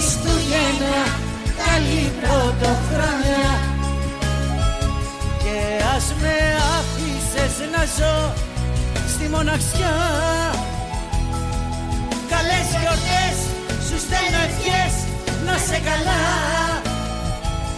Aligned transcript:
Χριστούγεννα, 0.00 0.98
καλή 1.64 2.12
πρωτοχρονιά. 2.20 3.48
Και 5.38 5.84
ας 5.96 6.14
με 6.20 6.36
άφησες 6.78 7.70
να 7.70 7.84
ζω 7.84 8.32
στη 9.08 9.28
μοναξιά. 9.28 9.94
Καλές 12.28 12.68
γιορτές, 12.80 13.36
σου 13.88 13.98
στέλνω 13.98 14.40
ευχές, 14.48 14.94
να 15.46 15.56
σε 15.58 15.78
καλά. 15.88 16.22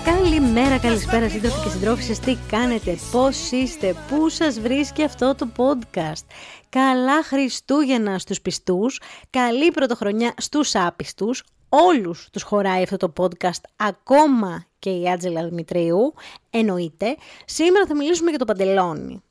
Καλημέρα, 0.05 0.79
καλησπέρα 0.79 1.29
σύντροφοι 1.29 1.63
και 1.63 1.71
συντρόφισσες, 1.71 2.19
τι 2.19 2.37
κάνετε, 2.51 2.99
πώς 3.11 3.51
είστε, 3.51 3.95
πού 4.09 4.29
σας 4.29 4.61
βρίσκει 4.61 5.05
αυτό 5.05 5.35
το 5.35 5.49
podcast; 5.57 6.25
Καλά 6.69 7.25
Χριστούγεννα 7.25 8.19
στους 8.19 8.41
πιστούς, 8.41 9.01
καλή 9.31 9.71
πρωτοχρονιά 9.71 10.35
στους 10.37 10.75
άπιστους, 10.75 11.43
όλους 11.71 12.29
τους 12.33 12.43
χωράει 12.43 12.83
αυτό 12.83 12.97
το 12.97 13.13
podcast, 13.17 13.63
ακόμα 13.77 14.65
και 14.79 14.91
η 14.91 15.11
Άτζελα 15.11 15.49
Δημητρίου, 15.49 16.15
εννοείται. 16.51 17.17
Σήμερα 17.45 17.87
θα 17.87 17.97
μιλήσουμε 17.97 18.31
για 18.31 18.39
το 18.39 18.45
παντελόνι. 18.45 19.23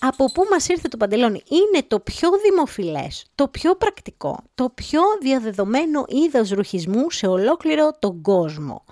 Από 0.00 0.24
πού 0.32 0.46
μας 0.50 0.68
ήρθε 0.68 0.88
το 0.88 0.96
παντελόνι; 0.96 1.42
Είναι 1.48 1.84
το 1.88 2.00
πιο 2.00 2.28
δημοφιλές, 2.44 3.26
το 3.34 3.48
πιο 3.48 3.74
πρακτικό, 3.76 4.38
το 4.54 4.70
πιο 4.74 5.00
διαδεδομένο 5.20 6.04
είδος 6.08 6.50
ρουχισμού 6.50 7.10
σε 7.10 7.26
ολόκληρο 7.26 7.96
τον 7.98 8.22
κόσμο. 8.22 8.84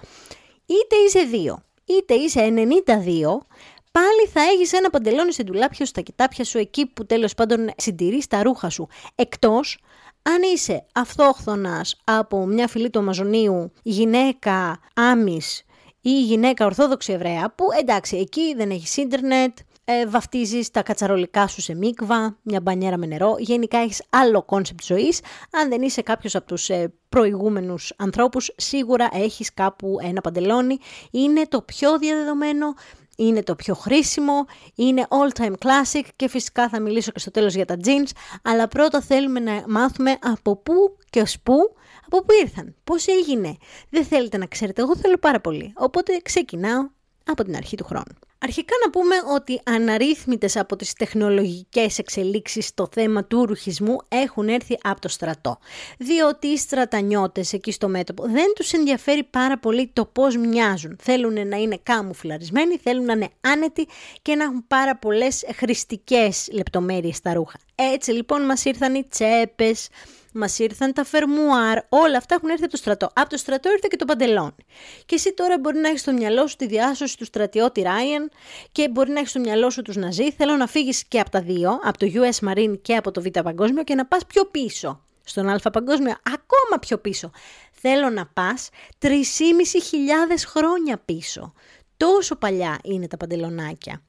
Είτε 0.67 0.97
είσαι 1.07 1.21
δύο, 1.21 1.63
είτε 1.85 2.15
είσαι 2.15 2.41
92, 2.41 3.47
πάλι 3.93 4.27
θα 4.33 4.41
έχεις 4.41 4.73
ένα 4.73 4.91
παντελόνι 4.91 5.33
στην 5.33 5.47
τουλάπια 5.47 5.77
σου, 5.77 5.87
στα 5.87 6.01
κοιτάπια 6.01 6.45
σου, 6.45 6.59
εκεί 6.59 6.87
που 6.87 7.07
τέλος 7.07 7.35
πάντων 7.35 7.71
συντηρείς 7.77 8.27
τα 8.27 8.43
ρούχα 8.43 8.69
σου. 8.69 8.89
Εκτός 9.15 9.79
αν 10.27 10.43
είσαι 10.55 10.87
αυτόχθονας 10.95 12.01
από 12.05 12.47
μια 12.47 12.69
φυλή 12.69 12.91
του 12.91 12.99
Αμαζονίου, 12.99 13.73
γυναίκα 13.83 14.79
Άμις 14.95 15.63
ή 16.01 16.23
γυναίκα 16.23 16.65
ορθόδοξη 16.65 17.13
Εβραία, 17.13 17.55
που 17.55 17.65
εντάξει 17.81 18.17
εκεί 18.17 18.55
δεν 18.55 18.71
έχεις 18.71 18.97
ίντερνετ, 18.97 19.59
ε, 19.85 20.07
βαφτίζεις 20.07 20.71
τα 20.71 20.83
κατσαρολικά 20.83 21.47
σου 21.47 21.61
σε 21.61 21.75
μίκβα, 21.75 22.39
μια 22.43 22.61
μπανιέρα 22.61 22.97
με 22.97 23.07
νερό, 23.07 23.35
γενικά 23.39 23.79
έχεις 23.79 24.03
άλλο 24.11 24.43
κόνσεπτ 24.43 24.85
ζωής. 24.85 25.21
Αν 25.51 25.69
δεν 25.69 25.83
είσαι 25.83 26.03
κάποιος 26.03 26.35
από 26.35 26.47
τους 26.47 26.69
ε, 26.69 26.93
προηγούμενους 27.09 27.93
ανθρώπους, 27.97 28.53
σίγουρα 28.57 29.09
έχεις 29.13 29.55
κάπου 29.55 29.99
ένα 30.03 30.21
παντελόνι. 30.21 30.79
Είναι 31.11 31.47
το 31.49 31.63
πιο 31.63 31.99
διαδεδομένο, 31.99 32.75
είναι 33.17 33.43
το 33.43 33.55
πιο 33.55 33.75
χρήσιμο, 33.75 34.45
είναι 34.75 35.07
all 35.09 35.41
time 35.43 35.53
classic 35.53 36.05
και 36.17 36.29
φυσικά 36.29 36.69
θα 36.69 36.81
μιλήσω 36.81 37.11
και 37.11 37.19
στο 37.19 37.31
τέλος 37.31 37.55
για 37.55 37.65
τα 37.65 37.77
jeans, 37.85 38.11
αλλά 38.43 38.69
πρώτα 38.69 39.01
θέλουμε 39.01 39.41
να 39.41 39.65
μάθουμε 39.69 40.17
από 40.23 40.57
πού 40.57 40.97
και 41.11 41.21
ως 41.21 41.37
πού, 41.43 41.55
από 42.07 42.25
πού 42.25 42.33
ήρθαν, 42.43 42.75
πώς 42.85 43.07
έγινε. 43.07 43.57
Δεν 43.91 44.05
θέλετε 44.05 44.37
να 44.37 44.47
ξέρετε, 44.47 44.83
εγώ 44.83 44.97
θέλω 44.97 45.19
πάρα 45.19 45.41
πολύ, 45.41 45.73
οπότε 45.77 46.21
ξεκινάω 46.23 46.89
από 47.25 47.45
την 47.45 47.57
αρχή 47.57 47.77
του 47.77 47.85
χρόνου. 47.85 48.15
Αρχικά 48.39 48.75
να 48.85 48.91
πούμε 48.91 49.15
ότι 49.35 49.61
αναρρύθμιτες 49.65 50.57
από 50.57 50.77
τις 50.77 50.93
τεχνολογικές 50.93 51.99
εξελίξεις 51.99 52.67
στο 52.67 52.89
θέμα 52.93 53.25
του 53.25 53.47
ρουχισμού 53.47 53.97
έχουν 54.09 54.49
έρθει 54.49 54.79
από 54.83 55.01
το 55.01 55.09
στρατό. 55.09 55.59
Διότι 55.99 56.47
οι 56.47 56.57
στρατανιώτες 56.57 57.53
εκεί 57.53 57.73
στο 57.73 57.89
μέτωπο 57.89 58.23
δεν 58.23 58.53
τους 58.55 58.73
ενδιαφέρει 58.73 59.25
πάρα 59.25 59.59
πολύ 59.59 59.91
το 59.93 60.05
πώς 60.05 60.37
μοιάζουν. 60.37 60.97
Θέλουν 61.03 61.49
να 61.49 61.57
είναι 61.57 61.79
καμουφλαρισμένοι, 61.83 62.77
θέλουν 62.77 63.05
να 63.05 63.13
είναι 63.13 63.29
άνετοι 63.41 63.89
και 64.23 64.35
να 64.35 64.45
έχουν 64.45 64.65
πάρα 64.67 64.97
πολλές 64.97 65.45
χρηστικές 65.55 66.49
λεπτομέρειες 66.53 67.17
στα 67.17 67.33
ρούχα. 67.33 67.59
Έτσι 67.75 68.11
λοιπόν 68.11 68.45
μας 68.45 68.65
ήρθαν 68.65 68.95
οι 68.95 69.07
τσέπες, 69.09 69.89
μας 70.35 70.59
ήρθαν 70.59 70.93
τα 70.93 71.05
φερμουάρ, 71.05 71.79
όλα 71.89 72.17
αυτά 72.17 72.35
έχουν 72.35 72.49
έρθει 72.49 72.63
από 72.63 72.73
το 72.73 72.77
στρατό. 72.77 73.11
Από 73.15 73.29
το 73.29 73.37
στρατό 73.37 73.71
ήρθε 73.71 73.87
και 73.91 73.97
το 73.97 74.05
παντελόνι. 74.05 74.65
Και 75.07 75.15
εσύ 75.15 75.35
τώρα 75.35 75.59
μπορεί 75.59 75.79
να 75.79 75.89
έχεις 75.89 76.01
στο 76.01 76.13
μυαλό 76.13 76.47
σου 76.47 76.57
τη 76.57 76.67
διάσωση 76.67 77.19
του 77.19 77.25
στρατιώτη 77.25 77.83
Ράιεν 77.83 78.31
και 78.73 78.89
μπορεί 78.89 79.11
να 79.11 79.19
έχεις 79.19 79.31
στο 79.31 79.41
μυαλό 79.41 79.71
σου 79.71 79.83
τους 79.83 79.97
Ναζί. 79.97 80.33
Θέλω 80.33 80.57
να 80.57 80.67
φύγεις 80.67 81.05
και 81.05 81.21
από 81.21 81.31
τα 81.31 81.41
δύο, 81.41 81.81
από 81.83 81.99
το 81.99 82.07
US 82.15 82.49
Marine 82.49 82.79
και 82.83 82.97
από 82.97 83.11
το 83.11 83.23
Β' 83.23 83.41
Παγκόσμιο 83.43 83.85
και 83.85 83.95
να 83.95 84.07
πας 84.07 84.27
πιο 84.27 84.45
πίσω. 84.45 85.05
Στον 85.25 85.49
Α 85.49 85.71
Παγκόσμιο, 85.73 86.15
ακόμα 86.23 86.79
πιο 86.81 86.99
πίσω. 86.99 87.31
Θέλω 87.73 88.11
να 88.11 88.27
πας 88.27 88.69
3.500 88.99 89.09
χρόνια 90.47 90.99
πίσω. 90.99 91.53
Τόσο 91.97 92.37
παλιά 92.37 92.79
είναι 92.83 93.07
τα 93.07 93.17
παντελονάκια. 93.17 94.03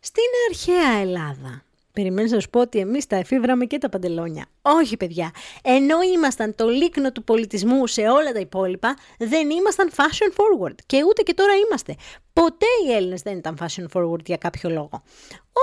Στην 0.00 0.24
αρχαία 0.48 1.00
Ελλάδα, 1.00 1.64
Περιμένω 1.92 2.28
να 2.30 2.40
σου 2.40 2.50
πω 2.50 2.60
ότι 2.60 2.78
εμείς 2.78 3.06
τα 3.06 3.16
εφήβραμε 3.16 3.64
και 3.64 3.78
τα 3.78 3.88
παντελόνια. 3.88 4.46
Όχι, 4.62 4.96
παιδιά. 4.96 5.30
Ενώ 5.62 6.02
ήμασταν 6.14 6.54
το 6.54 6.68
λίκνο 6.68 7.12
του 7.12 7.24
πολιτισμού 7.24 7.86
σε 7.86 8.02
όλα 8.02 8.32
τα 8.32 8.38
υπόλοιπα, 8.40 8.96
δεν 9.18 9.50
ήμασταν 9.50 9.90
fashion 9.96 10.32
forward. 10.32 10.74
Και 10.86 11.02
ούτε 11.08 11.22
και 11.22 11.34
τώρα 11.34 11.52
είμαστε. 11.66 11.94
Ποτέ 12.32 12.66
οι 12.86 12.92
Έλληνες 12.92 13.22
δεν 13.22 13.36
ήταν 13.36 13.58
fashion 13.60 13.86
forward 13.92 14.24
για 14.24 14.36
κάποιο 14.36 14.70
λόγο. 14.70 15.02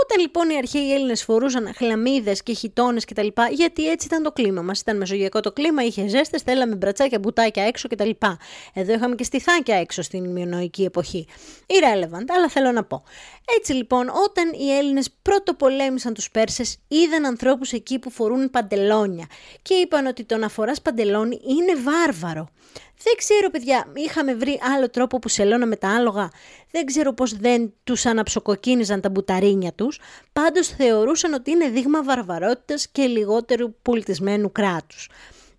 Όταν 0.03 0.19
λοιπόν 0.19 0.50
οι 0.50 0.57
αρχαίοι 0.57 0.94
Έλληνες 0.94 1.23
φορούσαν 1.23 1.73
χλαμίδες 1.75 2.44
και 2.44 2.53
χιτώνες 2.53 3.06
κτλ., 3.06 3.28
γιατί 3.51 3.89
έτσι 3.89 4.07
ήταν 4.07 4.23
το 4.23 4.31
κλίμα 4.31 4.62
μας. 4.62 4.79
Ήταν 4.79 4.97
μεσογειακό 4.97 5.39
το 5.39 5.51
κλίμα, 5.51 5.84
είχε 5.84 6.07
ζέστες, 6.07 6.41
θέλαμε 6.41 6.75
μπρατσάκια, 6.75 7.19
μπουτάκια 7.19 7.63
έξω 7.63 7.88
κτλ. 7.88 8.09
Εδώ 8.73 8.94
είχαμε 8.94 9.16
και 9.16 9.23
στιθάκια 9.23 9.75
έξω 9.75 10.01
στην 10.01 10.29
μειονοϊκή 10.31 10.84
εποχή. 10.84 11.28
Irrelevant, 11.68 12.25
αλλά 12.35 12.50
θέλω 12.50 12.72
να 12.72 12.84
πω. 12.84 13.03
Έτσι 13.57 13.73
λοιπόν, 13.73 14.09
όταν 14.09 14.53
οι 14.53 14.72
Έλληνες 14.78 15.12
πρώτο 15.22 15.53
πολέμησαν 15.53 16.13
τους 16.19 16.31
Πέρσες, 16.31 16.78
είδαν 16.88 17.25
ανθρώπους 17.25 17.72
εκεί 17.72 18.00
που 18.00 18.09
φορούν 18.12 18.50
παντελόνια 18.50 19.25
και 19.62 19.74
είπαν 19.74 20.06
ότι 20.06 20.24
το 20.24 20.38
να 20.38 20.50
φοράς 20.50 20.81
παντελόνι 20.81 21.40
είναι 21.47 21.75
βάρβαρο. 21.75 22.50
Δεν 23.03 23.13
ξέρω, 23.18 23.50
παιδιά, 23.50 23.91
είχαμε 23.94 24.34
βρει 24.34 24.59
άλλο 24.75 24.90
τρόπο 24.90 25.19
που 25.19 25.30
σελώναμε 25.30 25.75
τα 25.75 25.96
άλογα. 25.96 26.30
Δεν 26.72 26.85
ξέρω 26.85 27.13
πώς 27.13 27.38
δεν 27.38 27.74
τους 27.84 28.06
αναψοκοκκίνιζαν 28.06 29.02
τα 29.02 29.09
μπουταρίνια 29.09 29.74
τους. 29.74 30.00
Πάντως 30.34 30.68
θεωρούσαν 30.68 31.34
ότι 31.34 31.52
είναι 31.52 31.69
δείγμα 31.69 32.03
βαρβαρότητας 32.03 32.88
και 32.88 33.06
λιγότερου 33.06 33.74
πολιτισμένου 33.81 34.51
κράτους. 34.51 35.09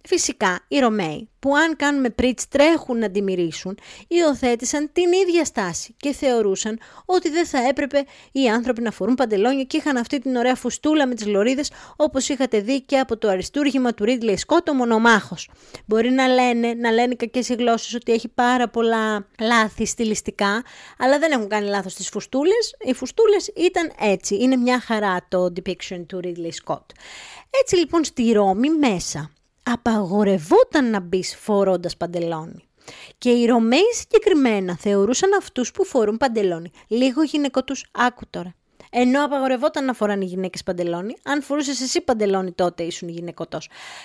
Φυσικά, 0.03 0.65
οι 0.69 0.79
Ρωμαίοι, 0.79 1.29
που 1.39 1.57
αν 1.57 1.77
κάνουμε 1.77 2.11
πρίτς 2.11 2.49
τρέχουν 2.49 2.99
να 2.99 3.11
τη 3.11 3.23
μυρίσουν, 3.23 3.79
υιοθέτησαν 4.09 4.91
την 4.93 5.13
ίδια 5.13 5.45
στάση 5.45 5.95
και 5.97 6.13
θεωρούσαν 6.13 6.79
ότι 7.05 7.31
δεν 7.31 7.47
θα 7.47 7.59
έπρεπε 7.69 8.05
οι 8.33 8.49
άνθρωποι 8.49 8.83
να 8.83 8.91
φορούν 8.91 9.15
παντελόνια 9.15 9.65
και 9.65 9.77
είχαν 9.77 9.97
αυτή 9.97 10.19
την 10.19 10.37
ωραία 10.37 10.55
φουστούλα 10.55 11.07
με 11.07 11.15
τις 11.15 11.27
λωρίδες 11.27 11.71
όπως 11.97 12.29
είχατε 12.29 12.61
δει 12.61 12.81
και 12.81 12.99
από 12.99 13.17
το 13.17 13.29
αριστούργημα 13.29 13.95
του 13.95 14.05
Ρίτλεϊ 14.05 14.37
Σκότ 14.37 14.69
ο 14.69 14.75
μονομάχος. 14.75 15.51
Μπορεί 15.87 16.11
να 16.11 16.29
λένε, 16.29 16.75
να 16.75 16.91
λένε 16.91 17.15
κακές 17.15 17.49
οι 17.49 17.55
γλώσσες 17.55 17.95
ότι 17.95 18.13
έχει 18.13 18.29
πάρα 18.29 18.69
πολλά 18.69 19.27
λάθη 19.41 19.87
στιλιστικά, 19.87 20.63
αλλά 20.99 21.19
δεν 21.19 21.33
έχουν 21.33 21.49
κάνει 21.49 21.69
λάθος 21.69 21.93
στις 21.93 22.09
φουστούλες. 22.09 22.75
Οι 22.85 22.95
φουστούλες 22.95 23.51
ήταν 23.57 23.93
έτσι, 24.01 24.37
είναι 24.37 24.57
μια 24.57 24.81
χαρά 24.81 25.27
το 25.29 25.45
depiction 25.45 26.05
του 26.07 26.21
Ρίτλεϊ 26.21 26.53
Σκότ. 26.53 26.91
Έτσι 27.63 27.77
λοιπόν 27.77 28.05
στη 28.05 28.33
Ρώμη 28.33 28.69
μέσα 28.71 29.31
απαγορευόταν 29.73 30.91
να 30.91 31.01
μπει 31.01 31.23
φορώντας 31.23 31.97
παντελόνι. 31.97 32.65
Και 33.19 33.31
οι 33.31 33.47
Ρωμαίοι 33.47 33.93
συγκεκριμένα 33.93 34.77
θεωρούσαν 34.77 35.31
αυτούς 35.35 35.71
που 35.71 35.85
φορούν 35.85 36.17
παντελόνι 36.17 36.71
λίγο 36.89 37.23
γυναικοτούς. 37.23 37.85
Άκου 37.93 38.23
τώρα. 38.31 38.55
Ενώ 38.91 39.25
απαγορευόταν 39.25 39.85
να 39.85 39.93
φοράνε 39.93 40.25
οι 40.25 40.27
γυναίκες 40.27 40.63
παντελόνι, 40.63 41.17
αν 41.23 41.43
φορούσες 41.43 41.81
εσύ 41.81 42.01
παντελόνι 42.01 42.53
τότε 42.53 42.83
ήσουν 42.83 43.09
γυναικωτό. 43.09 43.59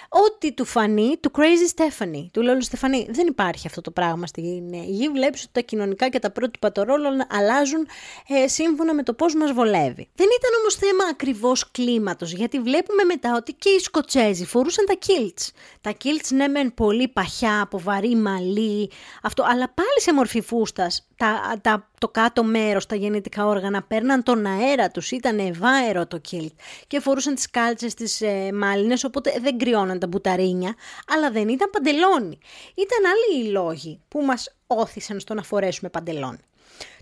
Ό,τι 0.09 0.53
του 0.53 0.65
φανεί, 0.65 1.17
του 1.19 1.31
Crazy 1.37 1.75
Stephanie, 1.75 2.27
του 2.31 2.41
Λόλου 2.41 2.61
Στεφανή. 2.61 3.07
Δεν 3.09 3.27
υπάρχει 3.27 3.67
αυτό 3.67 3.81
το 3.81 3.91
πράγμα 3.91 4.27
στη 4.27 4.41
γη. 4.87 5.09
Βλέπεις 5.09 5.43
ότι 5.43 5.51
τα 5.51 5.61
κοινωνικά 5.61 6.09
και 6.09 6.19
τα 6.19 6.31
πρότυπα 6.31 6.71
των 6.71 6.83
ρόλων 6.83 7.25
αλλάζουν 7.29 7.87
ε, 8.27 8.47
σύμφωνα 8.47 8.93
με 8.93 9.03
το 9.03 9.13
πώς 9.13 9.35
μας 9.35 9.51
βολεύει. 9.51 10.09
Δεν 10.15 10.27
ήταν 10.39 10.59
όμως 10.59 10.75
θέμα 10.75 11.03
ακριβώς 11.11 11.71
κλίματος, 11.71 12.31
γιατί 12.31 12.59
βλέπουμε 12.59 13.03
μετά 13.03 13.35
ότι 13.35 13.53
και 13.53 13.69
οι 13.69 13.79
Σκοτσέζοι 13.79 14.45
φορούσαν 14.45 14.85
τα 14.85 14.97
kilts. 15.05 15.49
Τα 15.81 15.93
kilts 16.03 16.29
ναι, 16.29 16.47
μεν 16.47 16.73
πολύ 16.73 17.07
παχιά, 17.07 17.61
από 17.61 17.79
βαρύ 17.79 18.15
μαλλί, 18.15 18.91
αυτό, 19.21 19.43
αλλά 19.43 19.69
πάλι 19.73 20.01
σε 20.01 20.13
μορφή 20.13 20.41
φούστας. 20.41 21.07
Τα, 21.17 21.57
τα, 21.61 21.89
το 21.99 22.07
κάτω 22.07 22.43
μέρος, 22.43 22.85
τα 22.85 22.95
γεννητικά 22.95 23.45
όργανα, 23.45 23.83
παίρναν 23.83 24.23
τον 24.23 24.45
αέρα 24.45 24.89
τους, 24.89 25.11
ήταν 25.11 25.39
ευάερο 25.39 26.07
το 26.07 26.17
κίλτ 26.17 26.51
και 26.87 26.99
φορούσαν 26.99 27.35
τις 27.35 27.49
κάλτσες 27.49 27.93
τις 27.93 28.21
ε, 28.21 28.51
μάλινες, 28.53 29.03
οπότε 29.03 29.37
δεν 29.41 29.57
κρυώναν 29.57 29.99
τα 29.99 30.07
μπουταρίνια, 30.07 30.75
αλλά 31.07 31.31
δεν 31.31 31.49
ήταν 31.49 31.69
παντελόνι. 31.69 32.37
Ήταν 32.75 32.99
άλλοι 33.05 33.45
οι 33.45 33.51
λόγοι 33.51 33.99
που 34.07 34.21
μας 34.21 34.55
όθησαν 34.67 35.19
στο 35.19 35.33
να 35.33 35.43
φορέσουμε 35.43 35.89
παντελόνι. 35.89 36.39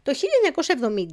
Το 0.03 0.13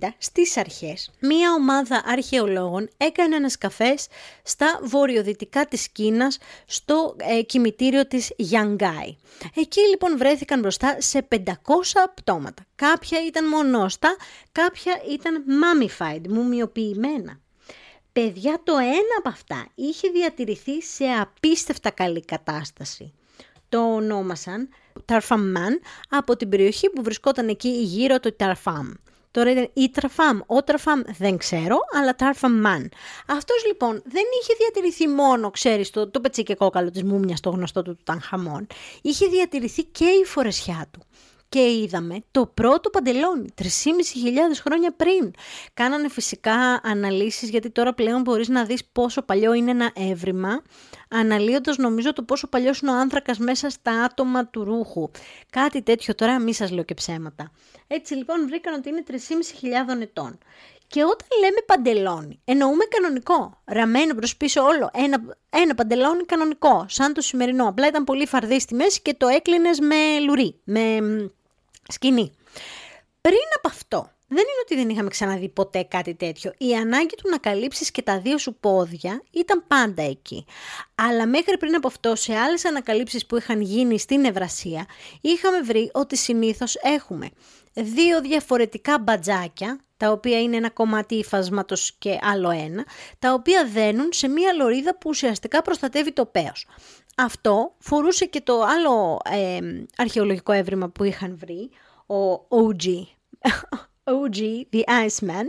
1970 0.00 0.08
στις 0.18 0.56
αρχές 0.56 1.10
μία 1.20 1.52
ομάδα 1.52 2.02
αρχαιολόγων 2.04 2.88
έκανε 2.96 3.36
ανασκαφές 3.36 4.06
στα 4.42 4.80
βορειοδυτικά 4.82 5.66
της 5.66 5.88
Κίνας 5.88 6.38
στο 6.66 7.16
ε, 7.18 7.42
κημητήριο 7.42 8.06
της 8.06 8.32
Γιανγκάι. 8.36 9.16
Εκεί 9.54 9.80
λοιπόν 9.80 10.16
βρέθηκαν 10.18 10.60
μπροστά 10.60 10.96
σε 11.00 11.28
500 11.30 11.52
πτώματα. 12.14 12.66
Κάποια 12.74 13.26
ήταν 13.26 13.48
μονόστα, 13.48 14.16
κάποια 14.52 15.02
ήταν 15.10 15.44
mummified, 15.46 16.28
μουμιοποιημένα. 16.28 17.40
Παιδιά 18.12 18.60
το 18.64 18.76
ένα 18.76 19.14
από 19.18 19.28
αυτά 19.28 19.68
είχε 19.74 20.08
διατηρηθεί 20.08 20.82
σε 20.82 21.04
απίστευτα 21.04 21.90
καλή 21.90 22.24
κατάσταση. 22.24 23.12
το 23.68 23.94
ονόμασαν 23.94 24.68
Ταρφαμμάν 25.04 25.80
από 26.08 26.36
την 26.36 26.48
περιοχή 26.48 26.90
που 26.90 27.02
βρισκόταν 27.02 27.48
εκεί 27.48 27.68
γύρω 27.68 28.20
το 28.20 28.32
Ταρφάμ. 28.32 28.88
Τώρα 29.30 29.50
ήταν 29.50 29.70
ή 29.72 29.90
Τραφάμ, 29.90 30.38
ο 30.46 30.62
Τραφάμ 30.62 31.00
δεν 31.18 31.36
ξέρω, 31.36 31.76
αλλά 31.92 32.14
Ταρφαμμάν. 32.14 32.90
Αυτός 33.26 33.64
λοιπόν 33.66 34.02
δεν 34.04 34.22
είχε 34.40 34.54
διατηρηθεί 34.58 35.08
μόνο, 35.08 35.50
ξέρεις, 35.50 35.90
το, 35.90 36.10
το 36.10 36.20
πετσί 36.20 36.42
και 36.42 36.54
κόκαλο 36.54 36.90
της 36.90 37.02
μούμιας, 37.02 37.40
το 37.40 37.50
γνωστό 37.50 37.82
του 37.82 37.98
Τανχαμών. 38.04 38.66
Είχε 39.02 39.26
διατηρηθεί 39.26 39.84
και 39.84 40.04
η 40.04 40.24
φορεσιά 40.24 40.88
του 40.90 41.00
και 41.50 41.70
είδαμε 41.70 42.22
το 42.30 42.46
πρώτο 42.46 42.90
παντελόνι 42.90 43.48
3.500 43.62 43.66
χρόνια 44.62 44.92
πριν. 44.92 45.30
Κάνανε 45.74 46.08
φυσικά 46.08 46.80
αναλύσεις 46.82 47.48
γιατί 47.48 47.70
τώρα 47.70 47.94
πλέον 47.94 48.20
μπορείς 48.20 48.48
να 48.48 48.64
δεις 48.64 48.84
πόσο 48.92 49.22
παλιό 49.22 49.52
είναι 49.52 49.70
ένα 49.70 49.90
έβριμα 49.94 50.62
αναλύοντας 51.08 51.76
νομίζω 51.76 52.12
το 52.12 52.22
πόσο 52.22 52.46
παλιός 52.46 52.80
είναι 52.80 52.90
ο 52.90 52.94
άνθρακας 52.94 53.38
μέσα 53.38 53.70
στα 53.70 54.02
άτομα 54.02 54.46
του 54.46 54.64
ρούχου. 54.64 55.10
Κάτι 55.50 55.82
τέτοιο 55.82 56.14
τώρα 56.14 56.38
μη 56.38 56.54
σας 56.54 56.70
λέω 56.70 56.84
και 56.84 56.94
ψέματα. 56.94 57.50
Έτσι 57.86 58.14
λοιπόν 58.14 58.46
βρήκαν 58.46 58.74
ότι 58.74 58.88
είναι 58.88 59.02
3.500 59.10 60.00
ετών. 60.00 60.38
Και 60.86 61.02
όταν 61.02 61.28
λέμε 61.40 61.60
παντελόνι, 61.66 62.40
εννοούμε 62.44 62.84
κανονικό. 62.84 63.60
Ραμμένο 63.64 64.14
προς 64.14 64.36
πίσω 64.36 64.62
όλο. 64.62 64.90
Ένα, 64.92 65.36
ένα 65.50 65.74
παντελόνι 65.74 66.24
κανονικό, 66.24 66.86
σαν 66.88 67.12
το 67.12 67.20
σημερινό. 67.20 67.68
Απλά 67.68 67.86
ήταν 67.86 68.04
πολύ 68.04 68.26
φαρδί 68.26 68.60
στη 68.60 68.74
μέση 68.74 69.00
και 69.02 69.14
το 69.14 69.26
έκλεινες 69.26 69.80
με 69.80 70.20
λουρί, 70.26 70.60
με 70.64 71.00
σκηνή. 71.90 72.32
Πριν 73.20 73.46
από 73.56 73.68
αυτό, 73.68 74.10
δεν 74.32 74.38
είναι 74.38 74.60
ότι 74.62 74.74
δεν 74.74 74.88
είχαμε 74.88 75.08
ξαναδεί 75.08 75.48
ποτέ 75.48 75.82
κάτι 75.82 76.14
τέτοιο. 76.14 76.52
Η 76.58 76.74
ανάγκη 76.74 77.14
του 77.14 77.30
να 77.30 77.38
καλύψεις 77.38 77.90
και 77.90 78.02
τα 78.02 78.20
δύο 78.20 78.38
σου 78.38 78.54
πόδια 78.60 79.22
ήταν 79.30 79.64
πάντα 79.66 80.02
εκεί. 80.02 80.44
Αλλά 80.94 81.26
μέχρι 81.26 81.58
πριν 81.58 81.74
από 81.74 81.86
αυτό, 81.86 82.16
σε 82.16 82.34
άλλες 82.34 82.64
ανακαλύψεις 82.64 83.26
που 83.26 83.36
είχαν 83.36 83.60
γίνει 83.60 83.98
στην 83.98 84.24
Ευρασία, 84.24 84.86
είχαμε 85.20 85.60
βρει 85.60 85.90
ότι 85.92 86.16
συνήθως 86.16 86.76
έχουμε 86.82 87.30
δύο 87.72 88.20
διαφορετικά 88.20 88.98
μπατζάκια, 88.98 89.80
τα 89.96 90.10
οποία 90.10 90.40
είναι 90.40 90.56
ένα 90.56 90.70
κομμάτι 90.70 91.14
υφασμάτος 91.14 91.94
και 91.98 92.18
άλλο 92.22 92.50
ένα, 92.50 92.86
τα 93.18 93.32
οποία 93.32 93.66
δένουν 93.72 94.08
σε 94.12 94.28
μία 94.28 94.52
λωρίδα 94.52 94.92
που 94.98 95.08
ουσιαστικά 95.08 95.62
προστατεύει 95.62 96.12
το 96.12 96.26
πέος. 96.26 96.66
Αυτό 97.16 97.74
φορούσε 97.78 98.24
και 98.24 98.40
το 98.40 98.62
άλλο 98.62 99.18
ε, 99.30 99.58
αρχαιολογικό 99.96 100.52
έβριμα 100.52 100.88
που 100.88 101.04
είχαν 101.04 101.38
βρει, 101.38 101.70
ο 102.06 102.46
OG, 102.48 102.86
OG, 104.14 104.38
the 104.72 104.82
Iceman, 104.84 105.46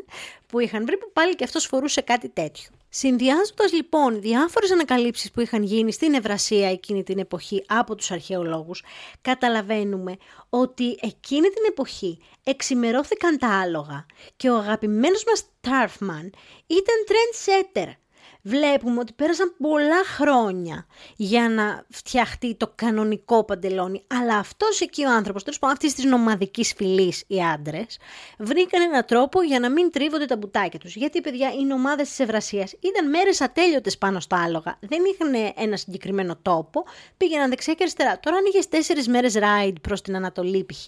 που 0.47 0.59
είχαν 0.59 0.85
βρει 0.85 0.97
που 0.97 1.09
πάλι 1.13 1.35
και 1.35 1.43
αυτός 1.43 1.65
φορούσε 1.65 2.01
κάτι 2.01 2.29
τέτοιο. 2.29 2.69
Συνδυάζοντας 2.93 3.73
λοιπόν 3.73 4.21
διάφορες 4.21 4.71
ανακαλύψεις 4.71 5.31
που 5.31 5.41
είχαν 5.41 5.63
γίνει 5.63 5.91
στην 5.91 6.13
Ευρασία 6.13 6.69
εκείνη 6.69 7.03
την 7.03 7.19
εποχή 7.19 7.63
από 7.67 7.95
τους 7.95 8.11
αρχαιολόγους, 8.11 8.83
καταλαβαίνουμε 9.21 10.15
ότι 10.49 10.97
εκείνη 11.01 11.47
την 11.47 11.63
εποχή 11.67 12.19
εξημερώθηκαν 12.43 13.37
τα 13.37 13.59
άλογα 13.59 14.05
και 14.35 14.49
ο 14.49 14.57
αγαπημένος 14.57 15.23
μας 15.27 15.43
Tarfman 15.61 16.29
ήταν 16.67 16.95
trendsetter 17.07 17.91
βλέπουμε 18.41 18.99
ότι 18.99 19.13
πέρασαν 19.13 19.55
πολλά 19.57 20.05
χρόνια 20.05 20.85
για 21.15 21.49
να 21.49 21.85
φτιαχτεί 21.89 22.55
το 22.55 22.71
κανονικό 22.75 23.43
παντελόνι. 23.43 24.03
Αλλά 24.07 24.37
αυτός 24.37 24.81
εκεί 24.81 25.05
ο 25.05 25.11
άνθρωπος, 25.11 25.43
τέλος 25.43 25.59
πάντων 25.59 25.75
αυτής 25.75 25.93
της 25.93 26.05
νομαδικής 26.05 26.73
φυλής 26.73 27.23
οι 27.27 27.41
άντρες, 27.43 27.97
βρήκαν 28.37 28.81
έναν 28.81 29.05
τρόπο 29.05 29.41
για 29.41 29.59
να 29.59 29.69
μην 29.69 29.91
τρίβονται 29.91 30.25
τα 30.25 30.37
μπουτάκια 30.37 30.79
τους. 30.79 30.95
Γιατί, 30.95 31.21
παιδιά, 31.21 31.51
οι 31.53 31.73
ομάδε 31.73 32.03
της 32.03 32.19
Ευρασίας 32.19 32.73
ήταν 32.79 33.09
μέρες 33.09 33.41
ατέλειωτες 33.41 33.97
πάνω 33.97 34.19
στα 34.19 34.43
άλογα. 34.43 34.77
Δεν 34.79 34.99
είχαν 35.13 35.53
ένα 35.55 35.77
συγκεκριμένο 35.77 36.35
τόπο, 36.41 36.83
πήγαιναν 37.17 37.49
δεξιά 37.49 37.73
και 37.73 37.83
αριστερά. 37.83 38.19
Τώρα, 38.19 38.37
αν 38.37 38.43
είχες 38.47 38.67
τέσσερις 38.67 39.07
μέρες 39.07 39.33
ride 39.37 39.75
προς 39.81 40.01
την 40.01 40.15
Ανατολή, 40.15 40.65
π.χ. 40.65 40.87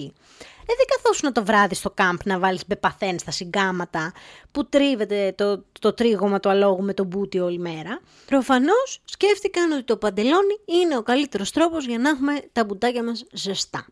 Ε, 0.65 0.73
δεν 0.77 0.85
καθόσουν 0.95 1.33
το 1.33 1.43
βράδυ 1.43 1.75
στο 1.75 1.91
κάμπ 1.91 2.17
να 2.25 2.39
βάλεις 2.39 2.67
μπεπαθέν 2.67 3.19
στα 3.19 3.31
συγκάματα 3.31 4.11
που 4.51 4.69
τρίβεται 4.69 5.33
το, 5.37 5.63
το 5.79 5.93
τρίγωμα 5.93 6.39
του 6.39 6.49
αλόγου 6.49 6.83
με 6.83 6.93
τον 6.93 7.05
μπούτι 7.05 7.39
όλη 7.39 7.59
μέρα. 7.59 7.99
Προφανώς 8.25 9.01
σκέφτηκαν 9.03 9.71
ότι 9.71 9.83
το 9.83 9.97
παντελόνι 9.97 10.59
είναι 10.65 10.97
ο 10.97 11.01
καλύτερος 11.01 11.51
τρόπος 11.51 11.85
για 11.85 11.97
να 11.97 12.09
έχουμε 12.09 12.41
τα 12.51 12.65
μπουτάκια 12.65 13.03
μας 13.03 13.25
ζεστά. 13.33 13.85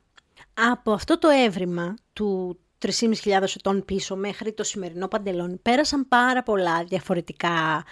Από 0.54 0.92
αυτό 0.92 1.20
το 1.20 1.28
έβριμα 1.28 1.96
του 2.14 2.60
3.500 2.86 3.42
ετών 3.56 3.86
πίσω 3.86 4.16
μέχρι 4.16 4.54
το 4.54 4.64
σημερινό 4.64 5.08
παντελόνι 5.08 5.58
πέρασαν 5.58 6.08
πάρα 6.08 6.44
πολλά 6.44 6.84
διαφορετικά 6.84 7.84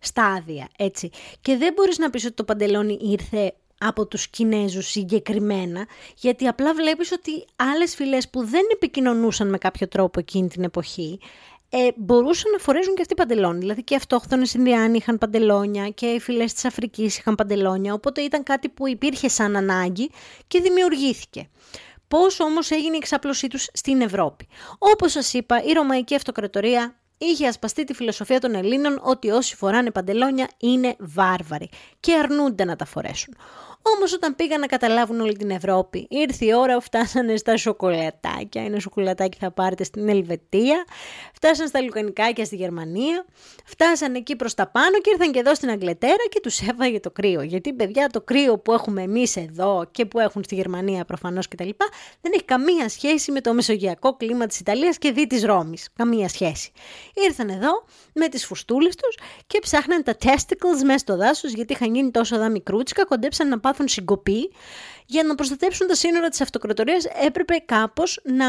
στάδια, 0.00 0.68
έτσι. 0.76 1.10
Και 1.40 1.56
δεν 1.56 1.72
μπορείς 1.72 1.98
να 1.98 2.10
πεις 2.10 2.24
ότι 2.24 2.34
το 2.34 2.44
παντελόνι 2.44 2.98
ήρθε 3.00 3.54
από 3.78 4.06
τους 4.06 4.28
Κινέζους 4.28 4.86
συγκεκριμένα, 4.86 5.86
γιατί 6.16 6.46
απλά 6.46 6.74
βλέπεις 6.74 7.12
ότι 7.12 7.44
άλλες 7.56 7.94
φυλές 7.94 8.28
που 8.30 8.44
δεν 8.44 8.62
επικοινωνούσαν 8.72 9.48
με 9.48 9.58
κάποιο 9.58 9.88
τρόπο 9.88 10.20
εκείνη 10.20 10.48
την 10.48 10.64
εποχή, 10.64 11.18
ε, 11.70 11.88
μπορούσαν 11.96 12.52
να 12.52 12.58
φορέζουν 12.58 12.94
και 12.94 13.00
αυτοί 13.00 13.14
παντελόνι. 13.14 13.58
Δηλαδή 13.58 13.82
και 13.84 13.94
οι 13.94 13.96
αυτόχθονες 13.96 14.54
Ινδιάνοι 14.54 14.96
είχαν 14.96 15.18
παντελόνια 15.18 15.88
και 15.88 16.06
οι 16.06 16.20
φυλές 16.20 16.52
της 16.52 16.64
Αφρικής 16.64 17.18
είχαν 17.18 17.34
παντελόνια, 17.34 17.94
οπότε 17.94 18.20
ήταν 18.20 18.42
κάτι 18.42 18.68
που 18.68 18.88
υπήρχε 18.88 19.28
σαν 19.28 19.56
ανάγκη 19.56 20.10
και 20.46 20.60
δημιουργήθηκε. 20.60 21.48
Πώς 22.08 22.40
όμως 22.40 22.70
έγινε 22.70 22.94
η 22.94 22.98
εξάπλωσή 23.00 23.48
τους 23.48 23.68
στην 23.72 24.00
Ευρώπη; 24.00 24.48
Όπως 24.78 25.12
σας 25.12 25.32
είπα, 25.32 25.62
η 25.62 25.72
Ρωμαϊκή 25.72 26.14
Αυτοκρατορία 26.14 26.96
είχε 27.18 27.46
ασπαστεί 27.46 27.84
τη 27.84 27.94
φιλοσοφία 27.94 28.40
των 28.40 28.54
Ελλήνων 28.54 29.00
ότι 29.02 29.30
όσοι 29.30 29.56
φοράνε 29.56 29.90
παντελόνια 29.90 30.48
είναι 30.58 30.96
βάρβαροι 30.98 31.68
και 32.00 32.14
αρνούνται 32.14 32.64
να 32.64 32.76
τα 32.76 32.84
φορέσουν. 32.84 33.36
Όμως 33.94 34.12
όταν 34.12 34.34
πήγαν 34.34 34.60
να 34.60 34.66
καταλάβουν 34.66 35.20
όλη 35.20 35.36
την 35.36 35.50
Ευρώπη, 35.50 36.06
ήρθε 36.10 36.44
η 36.44 36.52
ώρα, 36.54 36.80
φτάσανε 36.80 37.36
στα 37.36 37.56
σοκολατάκια, 37.56 38.64
ένα 38.64 38.78
σοκολατάκι 38.78 39.38
θα 39.40 39.50
πάρετε 39.50 39.84
στην 39.84 40.08
Ελβετία, 40.08 40.84
φτάσανε 41.34 41.68
στα 41.68 41.80
λουκανικάκια 41.82 42.44
στη 42.44 42.56
Γερμανία, 42.56 43.24
φτάσανε 43.64 44.18
εκεί 44.18 44.36
προς 44.36 44.54
τα 44.54 44.66
πάνω 44.66 44.98
και 45.00 45.10
ήρθαν 45.10 45.32
και 45.32 45.38
εδώ 45.38 45.54
στην 45.54 45.70
Αγγλετέρα 45.70 46.24
και 46.28 46.40
τους 46.40 46.60
έβαγε 46.60 47.00
το 47.00 47.10
κρύο. 47.10 47.42
Γιατί 47.42 47.72
παιδιά 47.72 48.08
το 48.08 48.20
κρύο 48.20 48.58
που 48.58 48.72
έχουμε 48.72 49.02
εμείς 49.02 49.36
εδώ 49.36 49.88
και 49.90 50.06
που 50.06 50.18
έχουν 50.18 50.44
στη 50.44 50.54
Γερμανία 50.54 51.04
προφανώς 51.04 51.48
κτλ. 51.48 51.68
δεν 52.20 52.32
έχει 52.34 52.44
καμία 52.44 52.88
σχέση 52.88 53.32
με 53.32 53.40
το 53.40 53.54
μεσογειακό 53.54 54.16
κλίμα 54.16 54.46
της 54.46 54.60
Ιταλίας 54.60 54.98
και 54.98 55.12
δι 55.12 55.26
της 55.26 55.44
Ρώμης. 55.44 55.88
Καμία 55.96 56.28
σχέση. 56.28 56.72
Ήρθαν 57.14 57.48
εδώ 57.48 57.84
με 58.12 58.28
τις 58.28 58.46
φουστούλες 58.46 58.94
τους 58.96 59.18
και 59.46 59.58
ψάχναν 59.58 60.02
τα 60.02 60.16
testicles 60.22 60.82
μέσα 60.84 60.98
στο 60.98 61.16
δάσος 61.16 61.52
γιατί 61.52 61.72
είχαν 61.72 61.94
γίνει 61.94 62.10
τόσο 62.10 62.38
δά 62.38 62.50
μικρούτσικα, 62.50 63.04
κοντέψαν 63.04 63.48
να 63.48 63.58
πάθουν 63.58 63.74
συγκοπή. 63.84 64.52
Για 65.06 65.22
να 65.22 65.34
προστατέψουν 65.34 65.86
τα 65.86 65.94
σύνορα 65.94 66.28
της 66.28 66.40
αυτοκρατορίας 66.40 67.04
έπρεπε 67.04 67.62
κάπως 67.66 68.20
να 68.24 68.46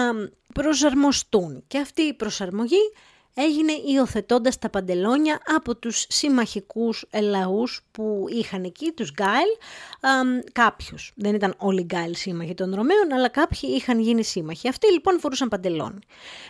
προσαρμοστούν. 0.53 1.63
Και 1.67 1.79
αυτή 1.79 2.01
η 2.01 2.13
προσαρμογή 2.13 2.91
έγινε 3.33 3.71
υιοθετώντας 3.85 4.57
τα 4.57 4.69
παντελόνια 4.69 5.39
από 5.55 5.75
τους 5.75 6.05
συμμαχικούς 6.09 7.05
λαούς 7.21 7.81
που 7.91 8.25
είχαν 8.29 8.63
εκεί, 8.63 8.91
τους 8.91 9.11
Γκάιλ, 9.11 9.47
κάποιους. 10.51 11.11
Δεν 11.15 11.35
ήταν 11.35 11.53
όλοι 11.57 11.79
οι 11.79 11.83
Γκάιλ 11.83 12.15
σύμμαχοι 12.15 12.53
των 12.53 12.75
Ρωμαίων, 12.75 13.13
αλλά 13.13 13.27
κάποιοι 13.27 13.69
είχαν 13.73 13.99
γίνει 13.99 14.23
σύμμαχοι. 14.23 14.67
Αυτοί 14.67 14.91
λοιπόν 14.91 15.19
φορούσαν 15.19 15.47
παντελόνι. 15.47 15.99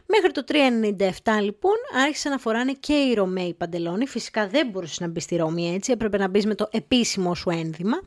Μέχρι 0.06 0.32
το 0.32 0.44
397 0.48 1.42
λοιπόν 1.42 1.76
άρχισαν 2.06 2.32
να 2.32 2.38
φοράνε 2.38 2.74
και 2.80 2.94
οι 2.94 3.14
Ρωμαίοι 3.14 3.54
παντελόνι. 3.54 4.08
Φυσικά 4.08 4.48
δεν 4.48 4.68
μπορούσε 4.68 5.04
να 5.04 5.10
μπει 5.10 5.20
στη 5.20 5.36
Ρώμη 5.36 5.74
έτσι, 5.74 5.92
έπρεπε 5.92 6.18
να 6.18 6.28
μπεις 6.28 6.46
με 6.46 6.56
το 6.56 6.68
επίσημο 6.72 7.36
σου 7.36 7.50
ένδυμα. 7.50 7.98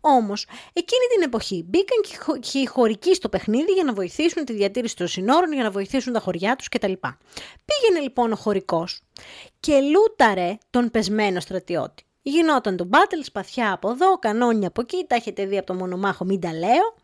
Όμως, 0.00 0.46
εκείνη 0.72 1.06
την 1.14 1.22
εποχή 1.22 1.64
μπήκαν 1.68 2.00
και 2.40 2.58
οι 2.58 2.66
χωρικοί 2.66 3.14
στο 3.14 3.28
παιχνίδι 3.28 3.72
για 3.72 3.84
να 3.84 3.92
βοηθήσουν 3.92 4.44
τη 4.44 4.52
διατήρηση 4.52 4.96
των 4.96 5.08
συνόρων, 5.08 5.52
για 5.52 5.62
να 5.62 5.70
βοηθήσουν 5.70 6.12
τα 6.12 6.20
χωριά 6.20 6.56
τους 6.56 6.68
κτλ. 6.68 6.92
Πήγαινε 7.64 8.00
λοιπόν 8.02 8.32
ο 8.32 8.36
χωρικός 8.36 9.00
και 9.60 9.80
λούταρε 9.80 10.58
τον 10.70 10.90
πεσμένο 10.90 11.40
στρατιώτη. 11.40 12.02
Γινόταν 12.22 12.76
το 12.76 12.88
battle, 12.92 13.22
σπαθιά 13.22 13.72
από 13.72 13.90
εδώ, 13.90 14.18
κανόνια 14.18 14.68
από 14.68 14.80
εκεί, 14.80 15.04
τα 15.08 15.14
έχετε 15.14 15.46
δει 15.46 15.58
από 15.58 15.66
το 15.66 15.74
μονομάχο, 15.74 16.24
μην 16.24 16.40
τα 16.40 16.52
λέω. 16.52 16.94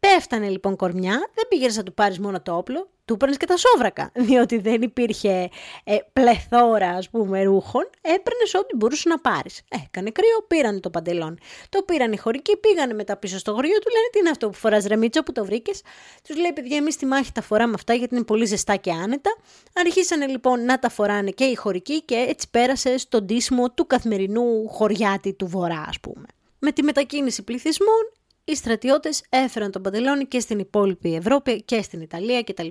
Πέφτανε 0.00 0.48
λοιπόν 0.48 0.76
κορμιά, 0.76 1.30
δεν 1.34 1.48
πήγαινες 1.48 1.76
να 1.76 1.82
του 1.82 1.94
πάρεις 1.94 2.18
μόνο 2.18 2.40
το 2.40 2.56
όπλο, 2.56 2.88
του 3.04 3.14
έπαιρνε 3.14 3.34
και 3.34 3.46
τα 3.46 3.56
σόβρακα. 3.56 4.10
Διότι 4.28 4.58
δεν 4.58 4.82
υπήρχε 4.82 5.50
ε, 5.84 5.96
πλεθώρα, 6.12 6.88
ας 6.88 7.10
πούμε, 7.10 7.42
ρούχων. 7.42 7.90
Έπαιρνες 8.00 8.54
ό,τι 8.54 8.76
μπορούσες 8.76 9.04
να 9.04 9.18
πάρεις. 9.18 9.62
Έκανε 9.84 10.10
κρύο, 10.10 10.44
πήραν 10.46 10.80
το 10.80 10.90
παντελόνι. 10.90 11.36
Το 11.68 11.82
πήραν 11.82 12.12
οι 12.12 12.16
χωρικοί, 12.16 12.56
πήγανε 12.56 12.94
μετά 12.94 13.16
πίσω 13.16 13.38
στο 13.38 13.50
γοριό 13.52 13.78
του, 13.78 13.90
λένε 13.90 14.08
τι 14.12 14.18
είναι 14.18 14.30
αυτό 14.30 14.48
που 14.48 14.54
φοράς 14.54 14.84
ρεμίτσο 14.84 15.22
που 15.22 15.32
το 15.32 15.44
βρήκες; 15.44 15.82
Τους 16.28 16.36
λέει, 16.36 16.52
παιδιά, 16.52 16.76
εμείς 16.76 16.94
στη 16.94 17.06
μάχη 17.06 17.32
τα 17.32 17.42
φοράμε 17.42 17.74
αυτά 17.74 17.94
γιατί 17.94 18.14
είναι 18.14 18.24
πολύ 18.24 18.44
ζεστά 18.44 18.76
και 18.76 18.92
άνετα. 18.92 19.36
Αρχίσανε 19.74 20.26
λοιπόν 20.26 20.64
να 20.64 20.78
τα 20.78 20.88
φοράνε 20.88 21.30
και 21.30 21.44
οι 21.44 21.54
χωρικοί 21.54 22.02
και 22.02 22.26
έτσι 22.28 22.50
πέρασε 22.50 22.98
στον 22.98 23.26
τίσιμο 23.26 23.70
του 23.70 23.86
καθημερινού 23.86 24.68
χωριάτη 24.68 25.32
του 25.32 25.46
βορρά, 25.46 25.84
ας 25.88 26.00
πούμε. 26.00 26.26
Με 26.58 26.72
τη 26.72 26.82
μετακίνηση 26.82 27.42
πληθυσμών, 27.42 28.12
οι 28.50 28.54
στρατιώτες 28.54 29.22
έφεραν 29.28 29.70
τον 29.70 29.82
παντελόνι 29.82 30.26
και 30.26 30.40
στην 30.40 30.58
υπόλοιπη 30.58 31.14
Ευρώπη 31.14 31.62
και 31.62 31.82
στην 31.82 32.00
Ιταλία 32.00 32.42
κτλ. 32.42 32.66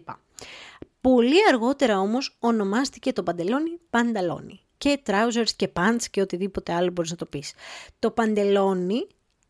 Πολύ 1.01 1.37
αργότερα 1.49 1.99
όμως 1.99 2.35
ονομάστηκε 2.39 3.13
το 3.13 3.23
παντελόνι 3.23 3.79
πανταλόνι 3.89 4.59
και 4.77 4.99
trousers 5.05 5.49
και 5.55 5.69
pants 5.73 6.03
και 6.11 6.21
οτιδήποτε 6.21 6.73
άλλο 6.73 6.91
μπορείς 6.91 7.11
να 7.11 7.17
το 7.17 7.25
πεις. 7.25 7.53
Το 7.99 8.11
παντελόνι 8.11 9.07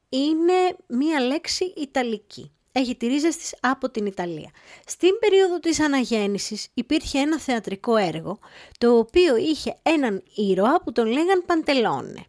είναι 0.09 0.75
μία 0.87 1.19
λέξη 1.19 1.73
Ιταλική. 1.77 2.51
Έχει 2.71 2.95
τη 2.95 3.07
ρίζα 3.07 3.27
της 3.27 3.55
από 3.59 3.89
την 3.89 4.05
Ιταλία. 4.05 4.51
Στην 4.85 5.19
περίοδο 5.19 5.59
της 5.59 5.79
αναγέννησης 5.79 6.67
υπήρχε 6.73 7.19
ένα 7.19 7.39
θεατρικό 7.39 7.95
έργο, 7.95 8.39
το 8.77 8.97
οποίο 8.97 9.35
είχε 9.35 9.77
έναν 9.83 10.23
ήρωα 10.35 10.81
που 10.83 10.91
τον 10.91 11.05
λέγαν 11.05 11.43
Παντελόνε. 11.45 12.25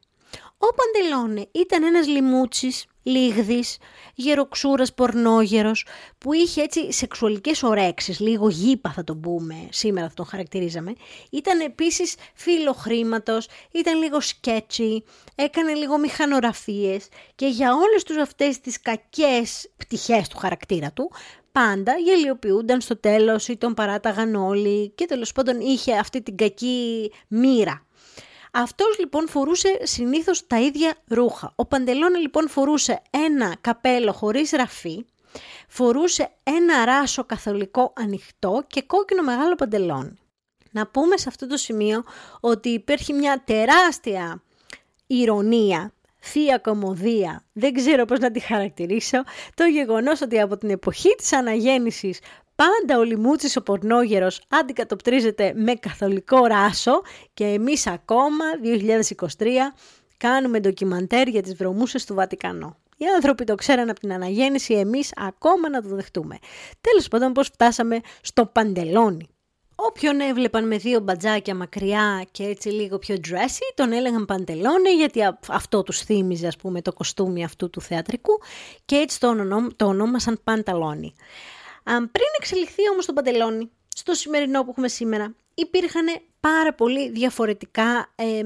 Ο 0.61 0.67
Παντελόνε 0.75 1.49
ήταν 1.53 1.83
ένας 1.83 2.07
λιμούτσης, 2.07 2.87
λίγδης, 3.03 3.77
γεροξούρας, 4.15 4.95
πορνόγερος, 4.95 5.87
που 6.19 6.33
είχε 6.33 6.63
έτσι 6.63 6.93
σεξουαλικές 6.93 7.63
ορέξεις, 7.63 8.21
λίγο 8.21 8.49
γήπα 8.49 8.93
θα 8.93 9.05
το 9.05 9.17
πούμε, 9.17 9.69
σήμερα 9.71 10.09
θα 10.09 10.15
τον 10.15 10.27
χαρακτηρίζαμε. 10.27 10.93
Ήταν 11.31 11.61
επίσης 11.61 12.15
φίλο 12.35 12.73
χρήματος, 12.73 13.49
ήταν 13.73 14.03
λίγο 14.03 14.21
σκέτσι, 14.21 15.05
έκανε 15.35 15.75
λίγο 15.75 15.99
μηχανογραφίες 15.99 17.09
και 17.35 17.47
για 17.47 17.75
όλες 17.75 18.03
τους 18.03 18.17
αυτές 18.17 18.61
τις 18.61 18.81
κακές 18.81 19.71
πτυχές 19.77 20.29
του 20.29 20.37
χαρακτήρα 20.37 20.93
του, 20.93 21.11
πάντα 21.53 21.93
γελιοποιούνταν 21.93 22.81
στο 22.81 22.97
τέλος 22.97 23.49
ή 23.49 23.57
τον 23.57 23.75
παράταγαν 23.75 24.35
όλοι 24.35 24.91
και 24.91 25.05
τέλος 25.07 25.33
πάντων 25.33 25.61
είχε 25.61 25.97
αυτή 25.97 26.23
την 26.23 26.37
κακή 26.37 27.13
μοίρα 27.29 27.87
αυτός 28.53 28.99
λοιπόν 28.99 29.29
φορούσε 29.29 29.79
συνήθως 29.83 30.47
τα 30.47 30.61
ίδια 30.61 30.95
ρούχα. 31.07 31.53
Ο 31.57 31.67
Παντελόνι 31.67 32.19
λοιπόν 32.19 32.49
φορούσε 32.49 33.03
ένα 33.11 33.57
καπέλο 33.61 34.13
χωρίς 34.13 34.51
ραφή, 34.51 35.05
φορούσε 35.69 36.31
ένα 36.43 36.85
ράσο 36.85 37.25
καθολικό 37.25 37.93
ανοιχτό 37.97 38.65
και 38.67 38.83
κόκκινο 38.83 39.23
μεγάλο 39.23 39.55
παντελόνι. 39.55 40.19
Να 40.71 40.87
πούμε 40.87 41.17
σε 41.17 41.29
αυτό 41.29 41.47
το 41.47 41.57
σημείο 41.57 42.05
ότι 42.41 42.69
υπήρχε 42.69 43.13
μια 43.13 43.43
τεράστια 43.45 44.43
ηρωνία, 45.07 45.93
θεία 46.21 46.59
κομμωδία, 46.59 47.45
δεν 47.53 47.73
ξέρω 47.73 48.05
πώς 48.05 48.19
να 48.19 48.31
τη 48.31 48.41
χαρακτηρίσω, 48.41 49.23
το 49.55 49.65
γεγονός 49.65 50.21
ότι 50.21 50.41
από 50.41 50.57
την 50.57 50.71
εποχή 50.71 51.15
της 51.15 51.33
αναγέννησης 51.33 52.19
πάντα 52.65 52.99
ο 52.99 53.03
Λιμούτσης 53.03 53.57
ο 53.57 53.63
πορνόγερος 53.63 54.41
αντικατοπτρίζεται 54.49 55.53
με 55.57 55.75
καθολικό 55.75 56.47
ράσο 56.47 57.03
και 57.35 57.45
εμείς 57.45 57.87
ακόμα 57.87 58.45
2023 59.39 59.47
κάνουμε 60.17 60.61
ντοκιμαντέρ 60.61 61.29
για 61.29 61.43
τις 61.43 61.55
βρωμούσες 61.55 62.05
του 62.05 62.15
Βατικανό. 62.15 62.77
Οι 62.97 63.05
άνθρωποι 63.15 63.45
το 63.45 63.55
ξέραν 63.55 63.91
από 63.91 64.01
την 64.01 64.13
αναγέννηση, 64.13 64.75
εμείς 64.75 65.13
ακόμα 65.17 65.69
να 65.69 65.83
το 65.83 65.89
δεχτούμε. 65.89 66.39
Τέλος 66.81 67.09
πάντων 67.09 67.33
πώς 67.33 67.47
φτάσαμε 67.47 68.01
στο 68.21 68.47
παντελόνι. 68.47 69.29
Όποιον 69.75 70.21
έβλεπαν 70.21 70.67
με 70.67 70.77
δύο 70.77 71.01
μπατζάκια 71.01 71.55
μακριά 71.55 72.27
και 72.31 72.45
έτσι 72.45 72.69
λίγο 72.69 72.99
πιο 72.99 73.17
dressy, 73.29 73.73
τον 73.75 73.93
έλεγαν 73.93 74.25
παντελόνι 74.25 74.91
γιατί 74.91 75.21
αυτό 75.49 75.83
τους 75.83 76.01
θύμιζε 76.01 76.47
ας 76.47 76.57
πούμε 76.57 76.83
το 76.83 76.93
κοστούμι 76.93 77.45
αυτού 77.45 77.71
του 77.71 77.81
θεατρικού 77.81 78.41
και 78.85 78.97
έτσι 78.97 79.21
το, 79.21 79.35
το 79.77 79.87
ονόμασαν 79.87 80.41
πανταλόνι. 80.45 81.15
Αν 81.91 82.11
πριν 82.11 82.27
εξελιχθεί 82.39 82.91
όμως 82.93 83.07
το 83.07 83.13
παντελόνι, 83.13 83.71
στο 83.97 84.15
σημερινό 84.15 84.65
που 84.65 84.71
έχουμε 84.71 84.89
σήμερα, 84.89 85.35
υπήρχαν 85.55 86.07
πάρα 86.41 86.75
πολύ 86.75 87.11
διαφορετικά 87.11 88.13
ε, 88.15 88.43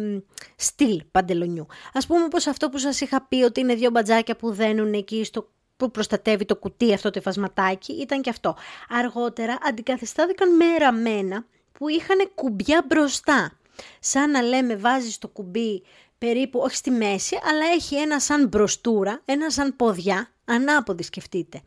στυλ 0.57 1.05
παντελονιού. 1.11 1.67
Ας 1.93 2.07
πούμε 2.07 2.29
πως 2.29 2.47
αυτό 2.47 2.69
που 2.69 2.79
σας 2.79 3.01
είχα 3.01 3.23
πει 3.23 3.43
ότι 3.43 3.61
είναι 3.61 3.75
δύο 3.75 3.91
μπατζάκια 3.91 4.37
που 4.37 4.53
δένουν 4.53 4.93
εκεί 4.93 5.25
στο 5.25 5.51
που 5.77 5.91
προστατεύει 5.91 6.45
το 6.45 6.57
κουτί 6.57 6.93
αυτό 6.93 7.11
το 7.11 7.19
εφασματάκι, 7.19 7.93
ήταν 7.93 8.23
και 8.23 8.31
αυτό. 8.31 8.57
Αργότερα 8.89 9.59
αντικαθιστάθηκαν 9.63 10.57
με 10.57 10.77
ραμμένα 10.79 11.47
που 11.73 11.89
είχαν 11.89 12.31
κουμπιά 12.35 12.85
μπροστά. 12.89 13.59
Σαν 14.01 14.31
να 14.31 14.43
λέμε 14.43 14.77
βάζεις 14.77 15.19
το 15.19 15.29
κουμπί 15.29 15.83
περίπου, 16.19 16.59
όχι 16.59 16.77
στη 16.77 16.91
μέση, 16.91 17.39
αλλά 17.45 17.73
έχει 17.75 17.97
ένα 17.97 18.21
σαν 18.21 18.49
μπροστούρα, 18.49 19.21
ένα 19.25 19.51
σαν 19.51 19.77
ποδιά, 19.77 20.31
ανάποδη 20.45 21.03
σκεφτείτε 21.03 21.63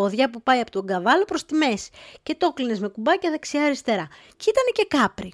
πόδια 0.00 0.30
που 0.30 0.42
πάει 0.42 0.60
από 0.60 0.70
τον 0.70 0.86
καβάλο 0.86 1.24
προς 1.24 1.44
τη 1.44 1.54
μέση 1.54 1.90
και 2.22 2.34
το 2.34 2.52
κλείνε 2.52 2.76
με 2.80 2.88
κουμπάκια 2.88 3.30
δεξιά-αριστερά. 3.30 4.08
Και 4.36 4.50
ήταν 4.50 4.64
και 4.72 4.96
κάπρι, 4.96 5.32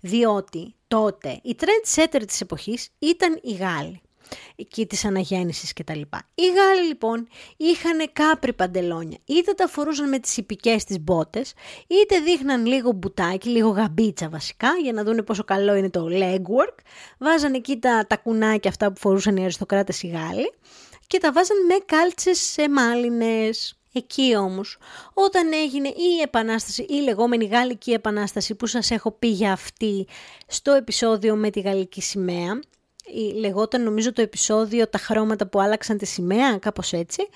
διότι 0.00 0.74
τότε 0.88 1.40
οι 1.42 1.56
trend 1.60 1.94
setter 1.94 2.22
της 2.26 2.40
εποχής 2.40 2.88
ήταν 2.98 3.40
οι 3.42 3.52
Γάλλοι 3.52 4.00
εκεί 4.56 4.86
της 4.86 5.04
αναγέννησης 5.04 5.72
και 5.72 5.84
τα 5.84 5.96
λοιπά. 5.96 6.28
Οι 6.34 6.42
Γάλλοι 6.46 6.86
λοιπόν 6.86 7.28
είχαν 7.56 8.12
κάπρι 8.12 8.52
παντελόνια, 8.52 9.18
είτε 9.24 9.52
τα 9.52 9.68
φορούσαν 9.68 10.08
με 10.08 10.18
τις 10.18 10.36
υπικές 10.36 10.84
τις 10.84 11.00
μπότες, 11.00 11.52
είτε 11.86 12.18
δείχναν 12.18 12.66
λίγο 12.66 12.92
μπουτάκι, 12.92 13.48
λίγο 13.48 13.68
γαμπίτσα 13.68 14.28
βασικά, 14.28 14.68
για 14.82 14.92
να 14.92 15.04
δούνε 15.04 15.22
πόσο 15.22 15.44
καλό 15.44 15.74
είναι 15.74 15.90
το 15.90 16.08
legwork, 16.10 16.76
βάζαν 17.18 17.54
εκεί 17.54 17.78
τα, 17.78 18.06
τα 18.06 18.16
κουνάκια 18.16 18.70
αυτά 18.70 18.92
που 18.92 18.98
φορούσαν 18.98 19.36
οι 19.36 19.42
αριστοκράτες 19.42 20.02
οι 20.02 20.06
Γάλλοι 20.06 20.52
και 21.06 21.18
τα 21.18 21.32
βάζαν 21.32 21.56
με 21.66 21.74
κάλτσες 21.86 22.38
σε 22.40 22.68
μάλινες. 22.68 23.76
Εκεί 23.96 24.36
όμως, 24.36 24.78
όταν 25.14 25.52
έγινε 25.52 25.88
η 25.88 26.20
επανάσταση, 26.22 26.82
η 26.82 26.94
λεγόμενη 26.94 27.44
Γαλλική 27.44 27.92
Επανάσταση 27.92 28.54
που 28.54 28.66
σας 28.66 28.90
έχω 28.90 29.10
πει 29.10 29.28
για 29.28 29.52
αυτή 29.52 30.06
στο 30.46 30.72
επεισόδιο 30.72 31.36
με 31.36 31.50
τη 31.50 31.60
Γαλλική 31.60 32.02
Σημαία, 32.02 32.60
λεγόταν 33.38 33.82
νομίζω 33.82 34.12
το 34.12 34.22
επεισόδιο 34.22 34.88
«Τα 34.88 34.98
χρώματα 34.98 35.46
που 35.46 35.60
άλλαξαν 35.60 35.98
τη 35.98 36.06
σημαία», 36.06 36.58
κάπως 36.58 36.92
έτσι, 36.92 37.28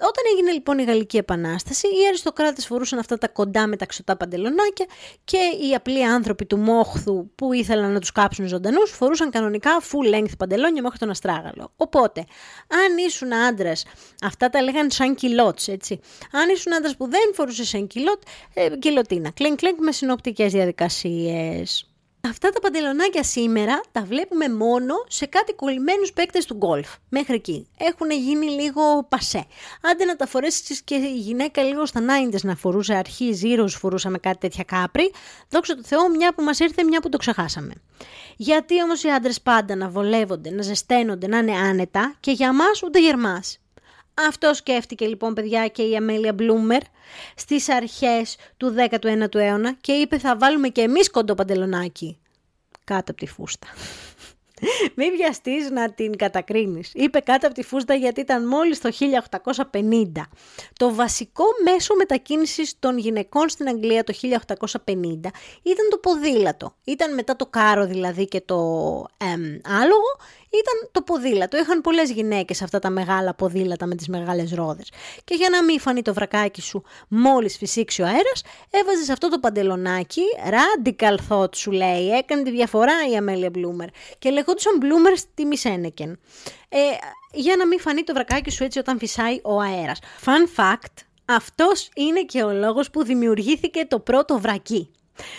όταν 0.00 0.24
έγινε 0.34 0.50
λοιπόν 0.52 0.78
η 0.78 0.84
Γαλλική 0.84 1.16
Επανάσταση, 1.16 1.86
οι 1.86 2.06
αριστοκράτες 2.08 2.66
φορούσαν 2.66 2.98
αυτά 2.98 3.18
τα 3.18 3.28
κοντά 3.28 3.66
μεταξωτά 3.66 4.16
παντελονάκια 4.16 4.86
και 5.24 5.36
οι 5.36 5.74
απλοί 5.74 6.04
άνθρωποι 6.04 6.46
του 6.46 6.56
Μόχθου 6.56 7.30
που 7.34 7.52
ήθελαν 7.52 7.92
να 7.92 8.00
τους 8.00 8.12
κάψουν 8.12 8.46
ζωντανούς 8.46 8.90
φορούσαν 8.90 9.30
κανονικά 9.30 9.70
full 9.80 10.14
length 10.14 10.36
παντελόνια 10.38 10.82
μέχρι 10.82 10.98
τον 10.98 11.10
αστράγαλο. 11.10 11.72
Οπότε, 11.76 12.24
αν 12.68 12.98
ήσουν 13.06 13.34
άντρας, 13.34 13.84
αυτά 14.22 14.50
τα 14.50 14.62
λέγανε 14.62 14.90
σαν 14.90 15.14
κιλότς, 15.14 15.68
έτσι. 15.68 16.00
Αν 16.32 16.48
ήσουν 16.48 16.74
άντρας 16.74 16.96
που 16.96 17.08
δεν 17.08 17.34
φορούσε 17.34 17.64
σαν 17.64 17.86
κιλότ, 17.86 18.22
ε, 18.54 18.68
κιλοτίνα. 18.78 19.30
Κλέν 19.30 19.56
μες 19.78 19.96
συνοπτικές 19.96 20.52
διαδικασίες. 20.52 21.93
Αυτά 22.28 22.50
τα 22.50 22.60
παντελονάκια 22.60 23.22
σήμερα 23.22 23.80
τα 23.92 24.04
βλέπουμε 24.04 24.48
μόνο 24.48 24.94
σε 25.08 25.26
κάτι 25.26 25.52
κολλημένους 25.52 26.12
παίκτες 26.12 26.44
του 26.44 26.54
γκολφ. 26.54 26.88
Μέχρι 27.08 27.34
εκεί. 27.34 27.68
Έχουν 27.78 28.10
γίνει 28.10 28.46
λίγο 28.46 29.06
πασέ. 29.08 29.46
Άντε 29.82 30.04
να 30.04 30.16
τα 30.16 30.26
φορέσεις 30.26 30.82
και 30.82 30.94
η 30.94 31.18
γυναίκα 31.18 31.62
λίγο 31.62 31.86
στα 31.86 32.00
90's 32.00 32.40
να 32.42 32.56
φορούσε 32.56 32.94
αρχή, 32.94 33.32
ζήρος 33.32 33.74
φορούσαμε 33.74 34.18
κάτι 34.18 34.38
τέτοια 34.38 34.64
κάπρι. 34.64 35.12
Δόξα 35.48 35.74
τω 35.74 35.82
Θεώ, 35.84 36.08
μια 36.08 36.34
που 36.34 36.42
μας 36.42 36.58
ήρθε, 36.58 36.82
μια 36.82 37.00
που 37.00 37.08
το 37.08 37.16
ξεχάσαμε. 37.16 37.72
Γιατί 38.36 38.82
όμως 38.82 39.02
οι 39.02 39.08
άντρες 39.08 39.40
πάντα 39.40 39.74
να 39.76 39.88
βολεύονται, 39.88 40.50
να 40.50 40.62
ζεσταίνονται, 40.62 41.26
να 41.26 41.38
είναι 41.38 41.56
άνετα 41.56 42.14
και 42.20 42.30
για 42.30 42.52
μας 42.52 42.82
ούτε 42.82 43.00
γερμάς. 43.00 43.58
Αυτό 44.14 44.54
σκέφτηκε 44.54 45.06
λοιπόν 45.06 45.34
παιδιά 45.34 45.68
και 45.68 45.82
η 45.82 45.96
Αμέλια 45.96 46.32
Μπλούμερ 46.32 46.82
στις 47.36 47.68
αρχές 47.68 48.36
του 48.56 48.74
19ου 49.00 49.34
αιώνα 49.34 49.72
και 49.80 49.92
είπε 49.92 50.18
θα 50.18 50.36
βάλουμε 50.36 50.68
και 50.68 50.80
εμείς 50.80 51.10
κοντό 51.10 51.34
παντελονάκι 51.34 52.18
κάτω 52.84 53.10
από 53.10 53.20
τη 53.20 53.26
φούστα. 53.26 53.66
Μην 54.96 55.10
βιαστείς 55.16 55.70
να 55.70 55.92
την 55.92 56.16
κατακρίνεις. 56.16 56.90
Είπε 56.94 57.18
κάτω 57.20 57.46
από 57.46 57.54
τη 57.54 57.62
φούστα 57.62 57.94
γιατί 57.94 58.20
ήταν 58.20 58.46
μόλις 58.46 58.80
το 58.80 58.90
1850. 59.72 60.22
Το 60.72 60.94
βασικό 60.94 61.44
μέσο 61.64 61.94
μετακίνησης 61.94 62.74
των 62.78 62.98
γυναικών 62.98 63.48
στην 63.48 63.68
Αγγλία 63.68 64.04
το 64.04 64.14
1850 64.22 64.32
ήταν 65.62 65.88
το 65.90 65.98
ποδήλατο. 66.00 66.74
Ήταν 66.84 67.14
μετά 67.14 67.36
το 67.36 67.46
κάρο 67.46 67.86
δηλαδή 67.86 68.28
και 68.28 68.40
το 68.40 68.56
άλογο 69.80 70.10
ήταν 70.54 70.90
το 70.92 71.02
ποδήλατο. 71.02 71.58
Είχαν 71.58 71.80
πολλές 71.80 72.10
γυναίκες 72.10 72.62
αυτά 72.62 72.78
τα 72.78 72.90
μεγάλα 72.90 73.34
ποδήλατα 73.34 73.86
με 73.86 73.94
τις 73.94 74.08
μεγάλες 74.08 74.52
ρόδες. 74.52 74.90
Και 75.24 75.34
για 75.34 75.48
να 75.48 75.64
μην 75.64 75.80
φανεί 75.80 76.02
το 76.02 76.14
βρακάκι 76.14 76.60
σου 76.60 76.82
μόλις 77.08 77.56
φυσήξει 77.56 78.02
ο 78.02 78.04
αέρας, 78.04 78.42
έβαζες 78.70 79.08
αυτό 79.08 79.28
το 79.28 79.38
παντελονάκι, 79.38 80.22
radical 80.44 81.16
thought 81.28 81.56
σου 81.56 81.70
λέει, 81.70 82.08
έκανε 82.08 82.42
τη 82.42 82.50
διαφορά 82.50 82.94
η 83.12 83.16
Αμέλια 83.16 83.50
Μπλούμερ. 83.50 83.88
Και 84.18 84.30
λεγόντουσαν 84.54 84.76
Μπλούμερ 84.78 85.16
στη 85.16 85.44
Μισένεκεν. 85.44 86.18
Ε, 86.68 86.78
για 87.32 87.56
να 87.56 87.66
μην 87.66 87.80
φανεί 87.80 88.02
το 88.02 88.12
βρακάκι 88.14 88.50
σου 88.50 88.64
έτσι 88.64 88.78
όταν 88.78 88.98
φυσάει 88.98 89.40
ο 89.42 89.60
αέρας. 89.60 89.98
Fun 90.24 90.60
fact, 90.60 91.04
αυτός 91.24 91.88
είναι 91.94 92.22
και 92.22 92.42
ο 92.42 92.52
λόγος 92.52 92.90
που 92.90 93.04
δημιουργήθηκε 93.04 93.84
το 93.86 93.98
πρώτο 93.98 94.40
βρακί. 94.40 94.90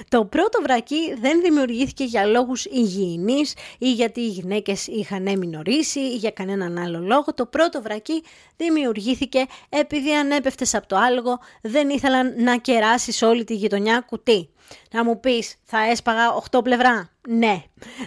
Το 0.10 0.26
πρώτο 0.26 0.62
βρακί 0.62 1.14
δεν 1.22 1.42
δημιουργήθηκε 1.42 2.04
για 2.04 2.26
λόγους 2.26 2.66
υγιεινής 2.66 3.54
ή 3.78 3.92
γιατί 3.92 4.22
οι 4.22 4.28
γυναίκες 4.28 4.88
είχαν 4.88 5.28
έμεινορήσει 5.28 6.00
ή 6.00 6.16
για 6.16 6.32
κανέναν 6.32 6.78
άλλο 6.78 7.00
λόγο. 7.00 7.34
Το 7.34 7.46
πρώτο 7.46 7.82
βρακί 7.82 8.24
δημιουργήθηκε 8.58 9.46
επειδή 9.70 10.14
αν 10.14 10.32
έπεφτες 10.32 10.74
από 10.76 10.88
το 10.88 10.96
άλογο 10.96 11.40
δεν 11.62 11.90
ήθελαν 11.90 12.44
να 12.44 12.58
κεράσεις 12.58 13.22
όλη 13.22 13.44
τη 13.44 13.54
γειτονιά 13.54 14.00
κουτί. 14.00 14.50
Να 14.92 15.04
μου 15.04 15.20
πεις 15.20 15.56
θα 15.64 15.90
έσπαγα 15.90 16.44
8 16.52 16.64
πλευρά; 16.64 17.10
Ναι. 17.28 17.64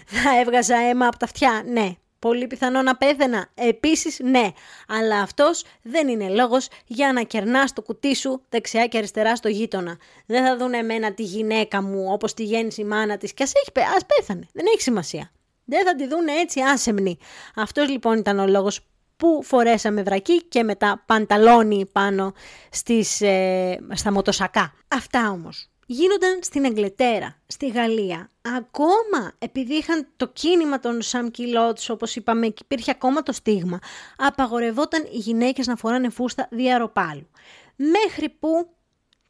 Θα 0.07 0.41
έβγαζα 0.41 0.77
αίμα 0.77 1.07
από 1.07 1.19
τα 1.19 1.25
αυτιά; 1.25 1.63
Ναι. 1.67 1.93
Πολύ 2.19 2.47
πιθανό 2.47 2.83
να 2.83 2.97
πέθαινα; 2.97 3.49
Επίσης 3.55 4.19
ναι, 4.23 4.49
αλλά 4.89 5.21
αυτός 5.21 5.65
δεν 5.83 6.09
είναι 6.09 6.29
λόγος 6.29 6.69
για 6.87 7.13
να 7.13 7.23
κερνάς 7.23 7.73
το 7.73 7.83
κουτί 7.83 8.15
σου 8.15 8.43
δεξιά 8.49 8.87
και 8.87 8.99
αριστερά 8.99 9.37
στο 9.37 9.49
γείτονα. 9.49 9.97
Δεν 10.27 10.45
θα 10.45 10.57
δουν 10.57 10.75
εμένα 10.75 11.15
τη 11.15 11.23
γυναίκα 11.23 11.83
μου 11.83 12.07
όπως 12.13 12.35
τη 12.35 12.45
γέννησε 12.45 12.81
η 12.81 12.85
μάνα 12.85 13.17
της 13.17 13.35
και 13.35 13.43
ας, 13.43 13.53
έχει, 13.55 13.87
ας 13.97 14.07
πέθανε. 14.07 14.49
Δεν 14.53 14.65
έχει 14.73 14.83
σημασία. 14.83 15.33
Δεν 15.65 15.85
θα 15.87 15.95
τη 15.95 16.07
δουν 16.07 16.27
έτσι 16.27 16.61
άσεμνη. 16.61 17.19
Αυτός 17.55 17.89
λοιπόν 17.89 18.19
ήταν 18.19 18.39
ο 18.39 18.47
λόγος 18.47 18.81
που 19.17 19.41
φορέσαμε 19.43 20.03
βρακί 20.03 20.43
και 20.43 20.63
μετά 20.63 21.03
πανταλόνι 21.07 21.87
πάνω 21.93 22.33
στις, 22.71 23.21
ε, 23.21 23.79
στα 23.93 24.13
μοτοσακά. 24.13 24.73
Αυτά 24.89 25.31
όμως 25.31 25.69
γίνονταν 25.91 26.39
στην 26.43 26.65
Αγγλετέρα, 26.65 27.37
στη 27.47 27.69
Γαλλία. 27.69 28.31
Ακόμα 28.57 29.33
επειδή 29.39 29.75
είχαν 29.75 30.07
το 30.17 30.29
κίνημα 30.29 30.81
των 30.81 30.99
Sam 31.03 31.27
Kilots, 31.39 31.87
όπως 31.89 32.17
είπαμε, 32.17 32.49
και 32.49 32.63
υπήρχε 32.65 32.91
ακόμα 32.91 33.23
το 33.23 33.33
στίγμα, 33.33 33.79
απαγορευόταν 34.17 35.05
οι 35.13 35.17
γυναίκες 35.17 35.67
να 35.67 35.77
φοράνε 35.77 36.09
φούστα 36.09 36.49
διαρροπάλου. 36.51 37.29
Μέχρι 37.77 38.29
που, 38.29 38.69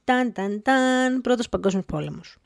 ταν 0.05 0.33
ταν 0.33 0.63
ταν, 0.63 1.21
πρώτος 1.21 1.49
παγκόσμιος 1.49 1.85
πόλεμος. 1.85 2.37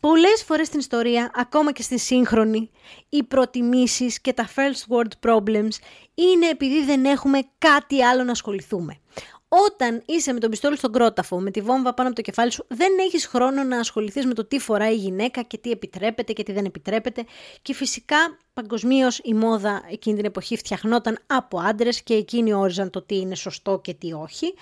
Πολλές 0.00 0.44
φορές 0.44 0.66
στην 0.66 0.78
ιστορία, 0.78 1.30
ακόμα 1.34 1.72
και 1.72 1.82
στη 1.82 1.98
σύγχρονη, 1.98 2.70
οι 3.08 3.22
προτιμήσεις 3.22 4.20
και 4.20 4.32
τα 4.32 4.48
first 4.56 4.94
world 4.94 5.30
problems 5.30 5.76
είναι 6.14 6.48
επειδή 6.50 6.84
δεν 6.84 7.04
έχουμε 7.04 7.38
κάτι 7.58 8.02
άλλο 8.02 8.24
να 8.24 8.30
ασχοληθούμε. 8.30 9.00
Όταν 9.48 10.02
είσαι 10.06 10.32
με 10.32 10.40
τον 10.40 10.50
πιστόλι 10.50 10.76
στον 10.76 10.92
κρόταφο, 10.92 11.40
με 11.40 11.50
τη 11.50 11.60
βόμβα 11.60 11.94
πάνω 11.94 12.08
από 12.08 12.16
το 12.16 12.22
κεφάλι 12.22 12.52
σου, 12.52 12.64
δεν 12.68 12.92
έχεις 12.98 13.26
χρόνο 13.26 13.62
να 13.62 13.78
ασχοληθείς 13.78 14.26
με 14.26 14.34
το 14.34 14.44
τι 14.44 14.58
φοράει 14.58 14.92
η 14.92 14.96
γυναίκα 14.96 15.42
και 15.42 15.58
τι 15.58 15.70
επιτρέπεται 15.70 16.32
και 16.32 16.42
τι 16.42 16.52
δεν 16.52 16.64
επιτρέπεται. 16.64 17.24
Και 17.62 17.74
φυσικά 17.74 18.16
παγκοσμίως 18.52 19.20
η 19.22 19.34
μόδα 19.34 19.82
εκείνη 19.90 20.16
την 20.16 20.24
εποχή 20.24 20.56
φτιαχνόταν 20.56 21.18
από 21.26 21.58
άντρες 21.58 22.02
και 22.02 22.14
εκείνοι 22.14 22.52
όριζαν 22.52 22.90
το 22.90 23.02
τι 23.02 23.18
είναι 23.18 23.34
σωστό 23.34 23.80
και 23.82 23.94
τι 23.94 24.12
όχι. 24.12 24.54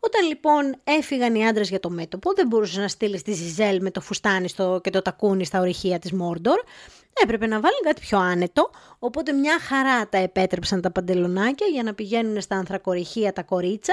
Όταν 0.00 0.26
λοιπόν 0.26 0.76
έφυγαν 0.84 1.34
οι 1.34 1.46
άντρες 1.46 1.68
για 1.68 1.80
το 1.80 1.90
μέτωπο, 1.90 2.32
δεν 2.34 2.46
μπορούσε 2.46 2.80
να 2.80 2.88
στείλεις 2.88 3.22
τη 3.22 3.32
Ζιζέλ 3.32 3.82
με 3.82 3.90
το 3.90 4.00
φουστάνι 4.00 4.48
στο, 4.48 4.80
και 4.82 4.90
το 4.90 5.02
τακούνι 5.02 5.44
στα 5.44 5.60
ορυχεία 5.60 5.98
της 5.98 6.12
Μόρντορ. 6.12 6.60
Έπρεπε 7.22 7.46
να 7.46 7.60
βάλουν 7.60 7.80
κάτι 7.84 8.00
πιο 8.00 8.18
άνετο, 8.18 8.70
οπότε 8.98 9.32
μια 9.32 9.60
χαρά 9.60 10.08
τα 10.08 10.18
επέτρεψαν 10.18 10.80
τα 10.80 10.90
παντελονάκια 10.90 11.66
για 11.66 11.82
να 11.82 11.94
πηγαίνουν 11.94 12.40
στα 12.40 12.56
ανθρακορυχεία 12.56 13.32
τα 13.32 13.42
κορίτσα, 13.42 13.92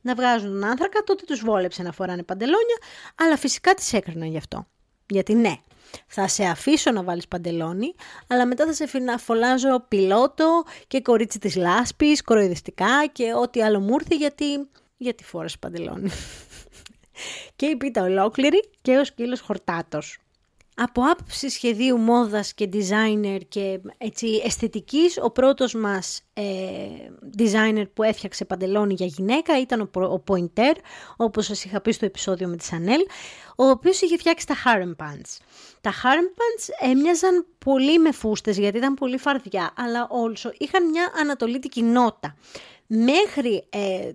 να 0.00 0.14
βγάζουν 0.14 0.50
τον 0.50 0.64
άνθρακα, 0.64 1.02
τότε 1.04 1.24
τους 1.26 1.40
βόλεψε 1.40 1.82
να 1.82 1.92
φοράνε 1.92 2.22
παντελόνια, 2.22 2.78
αλλά 3.14 3.36
φυσικά 3.36 3.74
τις 3.74 3.92
έκριναν 3.92 4.28
γι' 4.28 4.36
αυτό. 4.36 4.66
Γιατί 5.06 5.34
ναι, 5.34 5.56
θα 6.06 6.28
σε 6.28 6.44
αφήσω 6.44 6.90
να 6.90 7.02
βάλεις 7.02 7.28
παντελόνι, 7.28 7.94
αλλά 8.28 8.46
μετά 8.46 8.66
θα 8.66 8.72
σε 8.72 8.88
φολάζω 9.18 9.84
πιλότο 9.88 10.64
και 10.86 11.00
κορίτσι 11.00 11.38
της 11.38 11.56
λάσπης, 11.56 12.22
κοροϊδιστικά 12.22 13.06
και 13.12 13.32
ό,τι 13.42 13.62
άλλο 13.62 13.80
μου 13.80 13.94
ήρθε 14.00 14.14
γιατί, 14.14 14.68
γιατί 15.04 15.24
φόρεσε 15.24 15.56
παντελόνι. 15.60 16.10
και 17.56 17.66
η 17.66 17.76
πίτα 17.76 18.02
ολόκληρη 18.02 18.64
και 18.82 18.96
ο 18.96 19.04
σκύλος 19.04 19.40
χορτάτος 19.40 20.18
από 20.76 21.02
άποψη 21.02 21.48
σχεδίου 21.48 21.98
μόδας 21.98 22.54
και 22.54 22.68
designer 22.72 23.38
και 23.48 23.80
έτσι 23.98 24.42
αισθητικής, 24.44 25.18
ο 25.22 25.30
πρώτος 25.30 25.74
μας 25.74 26.22
ε, 26.32 26.42
designer 27.38 27.84
που 27.94 28.02
έφτιαξε 28.02 28.44
παντελόνι 28.44 28.94
για 28.94 29.06
γυναίκα 29.06 29.60
ήταν 29.60 29.80
ο, 29.80 30.00
ο 30.00 30.22
Pointer, 30.28 30.74
όπως 31.16 31.44
σας 31.44 31.64
είχα 31.64 31.80
πει 31.80 31.92
στο 31.92 32.04
επεισόδιο 32.04 32.48
με 32.48 32.56
τη 32.56 32.68
Chanel, 32.70 33.10
ο 33.56 33.64
οποίος 33.64 34.00
είχε 34.00 34.16
φτιάξει 34.16 34.46
τα 34.46 34.54
harem 34.64 35.04
pants. 35.04 35.38
Τα 35.80 35.92
harem 35.92 36.38
pants 36.38 36.88
έμοιαζαν 36.90 37.46
πολύ 37.58 37.98
με 37.98 38.12
φούστες 38.12 38.58
γιατί 38.58 38.76
ήταν 38.76 38.94
πολύ 38.94 39.18
φαρδιά, 39.18 39.72
αλλά 39.76 40.06
όλσο 40.10 40.52
είχαν 40.58 40.88
μια 40.90 41.12
ανατολίτικη 41.20 41.82
νότα. 41.82 42.36
Μέχρι 42.86 43.64
ε, 43.70 44.10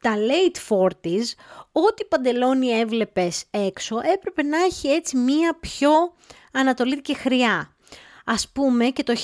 τα 0.00 0.14
late 0.16 0.74
40s, 0.74 1.24
ό,τι 1.72 2.04
παντελόνι 2.04 2.68
έβλεπες 2.68 3.44
έξω 3.50 4.00
έπρεπε 4.12 4.42
να 4.42 4.58
έχει 4.58 4.88
έτσι 4.88 5.16
μία 5.16 5.56
πιο 5.60 5.90
ανατολική 6.52 7.14
χρειά. 7.14 7.74
Ας 8.24 8.48
πούμε 8.48 8.86
και 8.86 9.02
το 9.02 9.14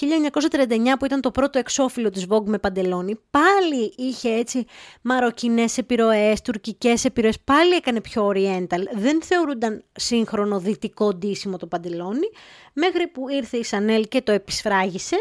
1939 0.58 0.98
που 0.98 1.04
ήταν 1.04 1.20
το 1.20 1.30
πρώτο 1.30 1.58
εξώφυλλο 1.58 2.10
της 2.10 2.26
Vogue 2.28 2.44
με 2.44 2.58
παντελόνι, 2.58 3.18
πάλι 3.30 3.94
είχε 3.96 4.30
έτσι 4.30 4.66
μαροκινές 5.02 5.78
επιρροές, 5.78 6.42
τουρκικές 6.42 7.04
επιρροές, 7.04 7.40
πάλι 7.40 7.74
έκανε 7.74 8.00
πιο 8.00 8.28
oriental. 8.28 8.80
Δεν 8.94 9.22
θεωρούνταν 9.22 9.84
σύγχρονο 9.92 10.58
δυτικό 10.58 11.14
ντύσιμο 11.14 11.56
το 11.56 11.66
παντελόνι, 11.66 12.28
μέχρι 12.72 13.06
που 13.06 13.28
ήρθε 13.28 13.56
η 13.56 13.64
Σανέλ 13.64 14.08
και 14.08 14.22
το 14.22 14.32
επισφράγισε 14.32 15.16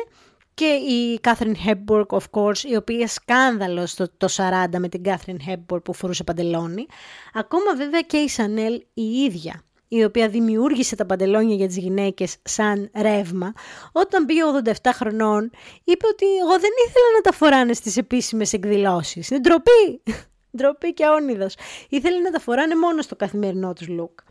και 0.56 0.66
η 0.66 1.20
Κάθριν 1.20 1.56
Hepburn, 1.66 2.06
of 2.08 2.24
course, 2.32 2.64
η 2.64 2.76
οποία 2.76 3.08
σκάνδαλος 3.08 3.92
στο 3.92 4.10
το 4.18 4.28
40 4.36 4.78
με 4.78 4.90
την 4.90 5.04
Κάθριν 5.04 5.38
Hepburn 5.48 5.84
που 5.84 5.94
φορούσε 5.94 6.24
παντελόνι. 6.24 6.86
Ακόμα 7.34 7.76
βέβαια 7.76 8.02
και 8.02 8.18
η 8.18 8.28
Σανέλ 8.28 8.74
η 8.94 9.04
ίδια, 9.04 9.64
η 9.88 10.04
οποία 10.04 10.30
δημιούργησε 10.30 10.96
τα 10.96 11.06
παντελόνια 11.06 11.56
για 11.56 11.68
τις 11.68 11.78
γυναίκες 11.78 12.36
σαν 12.44 12.90
ρεύμα, 12.96 13.54
όταν 13.92 14.26
πήγε 14.26 14.42
87 14.64 14.72
χρονών, 14.94 15.52
είπε 15.84 16.06
ότι 16.08 16.26
εγώ 16.38 16.60
δεν 16.60 16.72
ήθελα 16.88 17.06
να 17.16 17.22
τα 17.22 17.32
φοράνε 17.32 17.74
στις 17.74 17.98
επίσημες 17.98 18.54
εκδηλώσεις. 18.54 19.30
Είναι 19.30 19.40
ντροπή! 19.40 20.04
ντροπή 20.58 20.94
και 20.94 21.06
όνειδος. 21.06 21.56
Ήθελε 21.90 22.18
να 22.20 22.32
τα 22.32 22.40
φοράνε 22.40 22.76
μόνο 22.76 23.02
στο 23.02 23.16
καθημερινό 23.16 23.74
τους 23.74 23.88
look. 23.90 24.24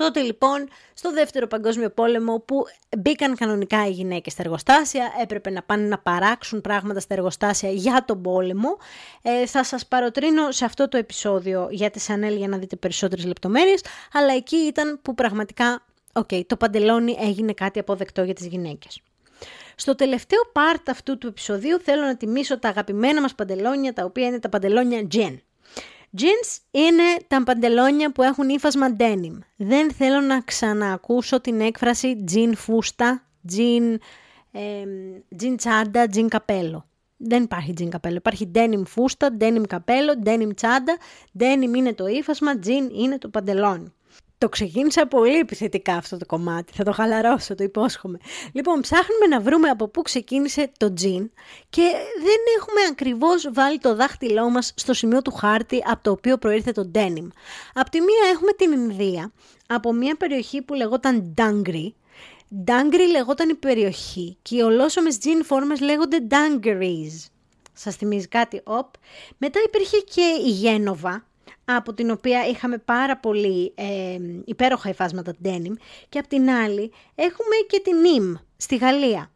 Τότε 0.00 0.20
λοιπόν 0.20 0.68
στο 0.94 1.12
δεύτερο 1.12 1.46
παγκόσμιο 1.46 1.90
πόλεμο 1.90 2.38
που 2.38 2.64
μπήκαν 2.98 3.36
κανονικά 3.36 3.86
οι 3.86 3.90
γυναίκες 3.90 4.32
στα 4.32 4.42
εργοστάσια, 4.42 5.12
έπρεπε 5.22 5.50
να 5.50 5.62
πάνε 5.62 5.86
να 5.86 5.98
παράξουν 5.98 6.60
πράγματα 6.60 7.00
στα 7.00 7.14
εργοστάσια 7.14 7.70
για 7.70 8.04
τον 8.06 8.22
πόλεμο. 8.22 8.76
Ε, 9.22 9.46
θα 9.46 9.64
σας 9.64 9.86
παροτρύνω 9.86 10.50
σε 10.50 10.64
αυτό 10.64 10.88
το 10.88 10.96
επεισόδιο 10.96 11.68
για 11.70 11.90
τη 11.90 12.00
Σανέλ 12.00 12.36
για 12.36 12.48
να 12.48 12.58
δείτε 12.58 12.76
περισσότερες 12.76 13.24
λεπτομέρειες, 13.24 13.84
αλλά 14.12 14.34
εκεί 14.34 14.56
ήταν 14.56 14.98
που 15.02 15.14
πραγματικά 15.14 15.84
okay, 16.12 16.46
το 16.46 16.56
παντελόνι 16.56 17.16
έγινε 17.20 17.52
κάτι 17.52 17.78
αποδεκτό 17.78 18.22
για 18.22 18.34
τις 18.34 18.46
γυναίκες. 18.46 19.02
Στο 19.74 19.94
τελευταίο 19.94 20.40
part 20.52 20.82
αυτού 20.86 21.18
του 21.18 21.26
επεισοδίου 21.26 21.80
θέλω 21.80 22.02
να 22.02 22.16
τιμήσω 22.16 22.58
τα 22.58 22.68
αγαπημένα 22.68 23.20
μας 23.20 23.34
παντελόνια, 23.34 23.92
τα 23.92 24.04
οποία 24.04 24.26
είναι 24.26 24.38
τα 24.38 24.48
παντελόνια 24.48 25.06
Jen. 25.12 25.36
Jeans 26.18 26.58
είναι 26.70 27.02
τα 27.26 27.42
παντελόνια 27.42 28.12
που 28.12 28.22
έχουν 28.22 28.48
ύφασμα 28.48 28.96
denim. 28.98 29.38
Δεν 29.56 29.92
θέλω 29.92 30.20
να 30.20 30.40
ξαναακούσω 30.40 31.40
την 31.40 31.60
έκφραση 31.60 32.24
jean 32.32 32.52
φούστα, 32.56 33.22
jean, 33.52 33.96
ε, 34.50 34.84
jean 35.42 35.54
τσάντα, 35.56 36.06
jean 36.14 36.26
καπέλο. 36.28 36.88
Δεν 37.16 37.42
υπάρχει 37.42 37.74
jean 37.80 37.88
καπέλο. 37.88 38.16
Υπάρχει 38.16 38.50
denim 38.54 38.82
φούστα, 38.86 39.36
denim 39.40 39.62
καπέλο, 39.68 40.12
denim 40.24 40.54
τσάντα. 40.54 40.96
Denim 41.38 41.76
είναι 41.76 41.94
το 41.94 42.06
ύφασμα, 42.06 42.52
jean 42.64 42.90
είναι 42.92 43.18
το 43.18 43.28
παντελόνι. 43.28 43.92
Το 44.40 44.48
ξεκίνησα 44.48 45.06
πολύ 45.06 45.38
επιθετικά 45.38 45.94
αυτό 45.94 46.16
το 46.16 46.26
κομμάτι, 46.26 46.72
θα 46.72 46.84
το 46.84 46.92
χαλαρώσω, 46.92 47.54
το 47.54 47.64
υπόσχομαι. 47.64 48.18
Λοιπόν, 48.52 48.80
ψάχνουμε 48.80 49.26
να 49.26 49.40
βρούμε 49.40 49.68
από 49.68 49.88
πού 49.88 50.02
ξεκίνησε 50.02 50.70
το 50.76 50.92
τζιν 50.92 51.30
και 51.70 51.82
δεν 52.22 52.40
έχουμε 52.58 52.80
ακριβώς 52.90 53.50
βάλει 53.52 53.78
το 53.78 53.94
δάχτυλό 53.94 54.50
μας 54.50 54.72
στο 54.76 54.92
σημείο 54.92 55.22
του 55.22 55.30
χάρτη 55.30 55.82
από 55.86 56.02
το 56.02 56.10
οποίο 56.10 56.38
προήρθε 56.38 56.72
το 56.72 56.90
denim. 56.94 57.28
Απ' 57.74 57.88
τη 57.88 58.00
μία 58.00 58.30
έχουμε 58.32 58.52
την 58.52 58.72
Ινδία, 58.72 59.32
από 59.66 59.92
μια 59.92 60.16
περιοχή 60.16 60.62
που 60.62 60.74
λεγόταν 60.74 61.34
Dangri. 61.36 61.92
Dangri 62.64 63.10
λεγόταν 63.10 63.48
η 63.48 63.54
περιοχή 63.54 64.38
και 64.42 64.56
οι 64.56 64.60
ολόσωμες 64.60 65.18
τζιν 65.18 65.44
φόρμες 65.44 65.80
λέγονται 65.80 66.18
Dungarees. 66.30 67.30
Σας 67.72 67.96
θυμίζει 67.96 68.28
κάτι, 68.28 68.60
οπ. 68.64 68.94
Μετά 69.36 69.60
υπήρχε 69.66 69.96
και 69.98 70.22
η 70.46 70.50
Γένοβα, 70.50 71.28
από 71.76 71.94
την 71.94 72.10
οποία 72.10 72.46
είχαμε 72.46 72.78
πάρα 72.78 73.16
πολύ 73.16 73.72
ε, 73.74 74.18
υπέροχα 74.44 74.88
υφάσματα 74.88 75.32
denim 75.44 75.72
και 76.08 76.18
από 76.18 76.28
την 76.28 76.50
άλλη 76.50 76.92
έχουμε 77.14 77.56
και 77.68 77.80
την 77.84 77.94
NIM 78.04 78.40
στη 78.56 78.76
Γαλλία. 78.76 79.30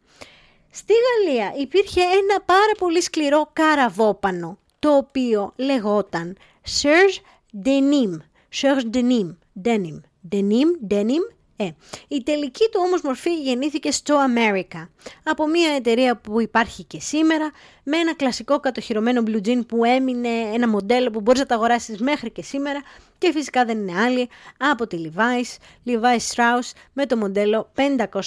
Στη 0.71 0.93
Γαλλία 1.05 1.53
υπήρχε 1.61 2.01
ένα 2.01 2.41
πάρα 2.45 2.71
πολύ 2.77 3.01
σκληρό 3.01 3.49
καραβόπανο 3.53 4.57
το 4.79 4.95
οποίο 4.95 5.53
λεγόταν 5.55 6.37
Serge 6.81 7.19
Denim. 7.65 8.17
Serge 8.61 8.89
Denim. 8.93 9.37
Denim. 9.63 10.01
Denim. 10.31 10.67
Denim. 10.91 11.23
Ε, 11.57 11.69
η 12.07 12.23
τελική 12.23 12.69
του 12.71 12.81
όμως 12.85 13.01
μορφή 13.01 13.41
γεννήθηκε 13.41 13.91
στο 13.91 14.15
America, 14.15 14.87
από 15.23 15.47
μια 15.47 15.71
εταιρεία 15.71 16.17
που 16.17 16.41
υπάρχει 16.41 16.83
και 16.83 16.99
σήμερα, 16.99 17.51
με 17.83 17.97
ένα 17.97 18.15
κλασικό 18.15 18.59
κατοχυρωμένο 18.59 19.23
blue 19.27 19.47
jean 19.47 19.67
που 19.67 19.83
έμεινε 19.83 20.29
ένα 20.53 20.69
μοντέλο 20.69 21.09
που 21.09 21.21
μπορείς 21.21 21.39
να 21.39 21.45
τα 21.45 21.55
αγοράσεις 21.55 21.99
μέχρι 21.99 22.31
και 22.31 22.43
σήμερα 22.43 22.81
και 23.17 23.31
φυσικά 23.31 23.65
δεν 23.65 23.77
είναι 23.77 23.99
άλλη 23.99 24.29
από 24.57 24.87
τη 24.87 24.97
Levi's, 25.05 25.57
Levi's 25.85 26.33
Strauss 26.35 26.71
με 26.93 27.05
το 27.05 27.17
μοντέλο 27.17 27.71
501. 27.75 28.25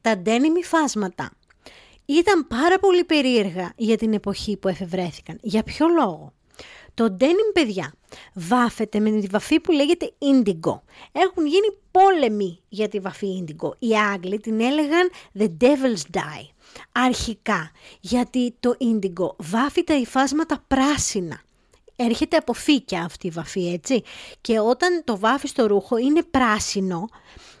Τα 0.00 0.22
denim 0.24 0.62
φάσματα 0.64 1.30
ήταν 2.04 2.46
πάρα 2.46 2.78
πολύ 2.78 3.04
περίεργα 3.04 3.72
για 3.76 3.96
την 3.96 4.12
εποχή 4.12 4.56
που 4.56 4.68
εφευρέθηκαν. 4.68 5.38
Για 5.42 5.62
ποιο 5.62 5.86
λόγο; 5.88 6.32
Το 6.94 7.16
denim, 7.20 7.52
παιδιά, 7.52 7.94
βάφεται 8.34 9.00
με 9.00 9.20
τη 9.20 9.26
βαφή 9.26 9.60
που 9.60 9.72
λέγεται 9.72 10.12
indigo. 10.18 10.80
Έχουν 11.12 11.46
γίνει 11.46 11.76
πόλεμοι 11.90 12.60
για 12.68 12.88
τη 12.88 13.00
βαφή 13.00 13.44
indigo. 13.44 13.70
Οι 13.78 13.96
Άγγλοι 13.96 14.40
την 14.40 14.60
έλεγαν 14.60 15.10
the 15.38 15.48
devil's 15.60 16.16
dye. 16.16 16.48
Αρχικά, 16.92 17.70
γιατί 18.00 18.54
το 18.60 18.76
indigo 18.80 19.34
βάφει 19.36 19.84
τα 19.84 19.94
υφάσματα 19.94 20.64
πράσινα. 20.68 21.42
Έρχεται 21.96 22.36
από 22.36 22.52
φύκια 22.52 23.04
αυτή 23.04 23.26
η 23.26 23.30
βαφή, 23.30 23.72
έτσι. 23.72 24.02
Και 24.40 24.60
όταν 24.60 25.02
το 25.04 25.18
βάφεις 25.18 25.50
στο 25.50 25.66
ρούχο 25.66 25.96
είναι 25.96 26.22
πράσινο 26.22 27.08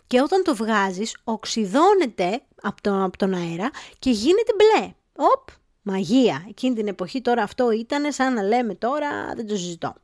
και 0.06 0.20
όταν 0.20 0.42
το 0.42 0.54
βγάζεις 0.54 1.16
οξυδώνεται 1.24 2.42
από 2.62 2.82
τον, 2.82 3.02
από 3.02 3.16
τον 3.16 3.34
αέρα 3.34 3.70
και 3.98 4.10
γίνεται 4.10 4.52
μπλε. 4.56 4.94
Οπ, 5.16 5.48
Μαγεία. 5.86 6.44
Εκείνη 6.48 6.74
την 6.74 6.88
εποχή 6.88 7.20
τώρα 7.20 7.42
αυτό 7.42 7.70
ήταν 7.70 8.12
σαν 8.12 8.32
να 8.32 8.42
λέμε 8.42 8.74
τώρα, 8.74 9.32
δεν 9.34 9.46
το 9.46 9.56
συζητώ. 9.56 9.94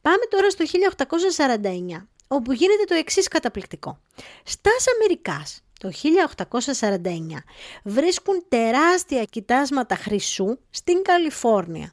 Πάμε 0.00 0.24
τώρα 0.28 0.50
στο 0.50 0.64
1849, 1.98 2.06
όπου 2.28 2.52
γίνεται 2.52 2.84
το 2.84 2.94
εξής 2.94 3.28
καταπληκτικό. 3.28 3.98
Στας 4.44 4.84
Αμερικάς, 4.94 5.62
το 5.80 5.90
1849, 5.90 7.44
βρίσκουν 7.84 8.44
τεράστια 8.48 9.24
κοιτάσματα 9.24 9.96
χρυσού 9.96 10.58
στην 10.70 11.02
Καλιφόρνια. 11.02 11.92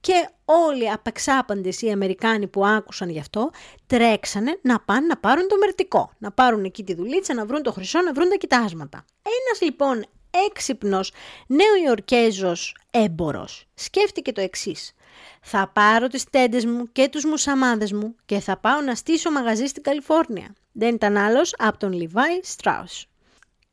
Και 0.00 0.28
όλοι 0.44 0.90
απεξάπαντες 0.90 1.82
οι 1.82 1.90
Αμερικάνοι 1.90 2.46
που 2.46 2.66
άκουσαν 2.66 3.08
γι' 3.08 3.18
αυτό 3.18 3.50
τρέξανε 3.86 4.58
να 4.62 4.80
πάνε 4.80 5.06
να 5.06 5.16
πάρουν 5.16 5.48
το 5.48 5.56
μερτικό. 5.56 6.12
Να 6.18 6.30
πάρουν 6.32 6.64
εκεί 6.64 6.84
τη 6.84 6.94
δουλίτσα, 6.94 7.34
να 7.34 7.46
βρουν 7.46 7.62
το 7.62 7.72
χρυσό, 7.72 8.00
να 8.00 8.12
βρουν 8.12 8.28
τα 8.28 8.36
κοιτάσματα. 8.36 9.04
Ένας 9.22 9.60
λοιπόν 9.60 10.04
έξυπνος 10.48 11.12
νέο 11.46 11.76
Ιορκέζος 11.86 12.76
έμπορος 12.90 13.64
σκέφτηκε 13.74 14.32
το 14.32 14.40
εξής. 14.40 14.94
Θα 15.42 15.70
πάρω 15.72 16.06
τις 16.06 16.24
τέντες 16.30 16.64
μου 16.64 16.92
και 16.92 17.08
τους 17.08 17.24
μουσαμάδες 17.24 17.92
μου 17.92 18.14
και 18.24 18.40
θα 18.40 18.56
πάω 18.56 18.80
να 18.80 18.94
στήσω 18.94 19.30
μαγαζί 19.30 19.66
στην 19.66 19.82
Καλιφόρνια. 19.82 20.54
Δεν 20.72 20.94
ήταν 20.94 21.16
άλλος 21.16 21.54
από 21.58 21.78
τον 21.78 21.92
Λιβάη 21.92 22.40
Στράους. 22.42 23.06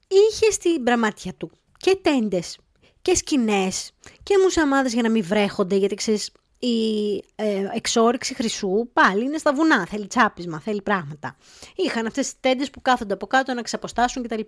Είχε 0.08 0.52
στην 0.52 0.84
πραμάτια 0.84 1.34
του 1.34 1.52
και 1.78 2.00
τέντες 2.02 2.58
και 3.02 3.15
σκηνές 3.15 3.91
και 4.24 4.38
μουσαμάδες 4.43 4.93
για 4.93 5.02
να 5.02 5.10
μην 5.10 5.24
βρέχονται 5.24 5.76
γιατί 5.76 5.95
ξέρεις 5.95 6.32
η 6.60 7.15
ε, 7.36 7.67
εξόριξη 7.74 8.34
χρυσού 8.34 8.89
πάλι 8.93 9.24
είναι 9.24 9.38
στα 9.38 9.54
βουνά, 9.54 9.86
θέλει 9.86 10.08
τσάπισμα, 10.08 10.60
θέλει 10.60 10.82
πράγματα. 10.82 11.38
Είχαν 11.76 12.06
αυτές 12.06 12.26
τις 12.26 12.39
τέντες 12.39 12.69
που 12.69 12.82
κάθονται 12.82 13.13
από 13.13 13.28
κάτω 13.28 13.54
να 13.54 13.62
ξαποστάσουν 13.62 14.24
κτλ. 14.24 14.41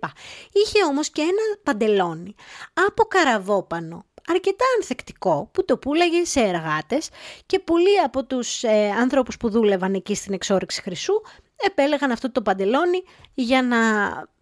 Είχε 0.52 0.84
όμως 0.88 1.10
και 1.10 1.20
ένα 1.20 1.58
παντελόνι 1.62 2.34
από 2.88 3.04
καραβόπανο, 3.04 4.04
αρκετά 4.28 4.64
ανθεκτικό, 4.76 5.48
που 5.52 5.64
το 5.64 5.78
πουλάγε 5.78 6.24
σε 6.24 6.40
εργάτες 6.40 7.08
και 7.46 7.58
πολλοί 7.58 8.00
από 8.04 8.24
τους 8.24 8.62
ε, 8.62 8.90
άνθρωπους 9.00 9.36
που 9.36 9.50
δούλευαν 9.50 9.94
εκεί 9.94 10.14
στην 10.14 10.32
εξόριξη 10.32 10.82
χρυσού 10.82 11.14
επέλεγαν 11.56 12.10
αυτό 12.10 12.32
το 12.32 12.42
παντελόνι 12.42 13.02
για 13.34 13.62
να 13.62 13.78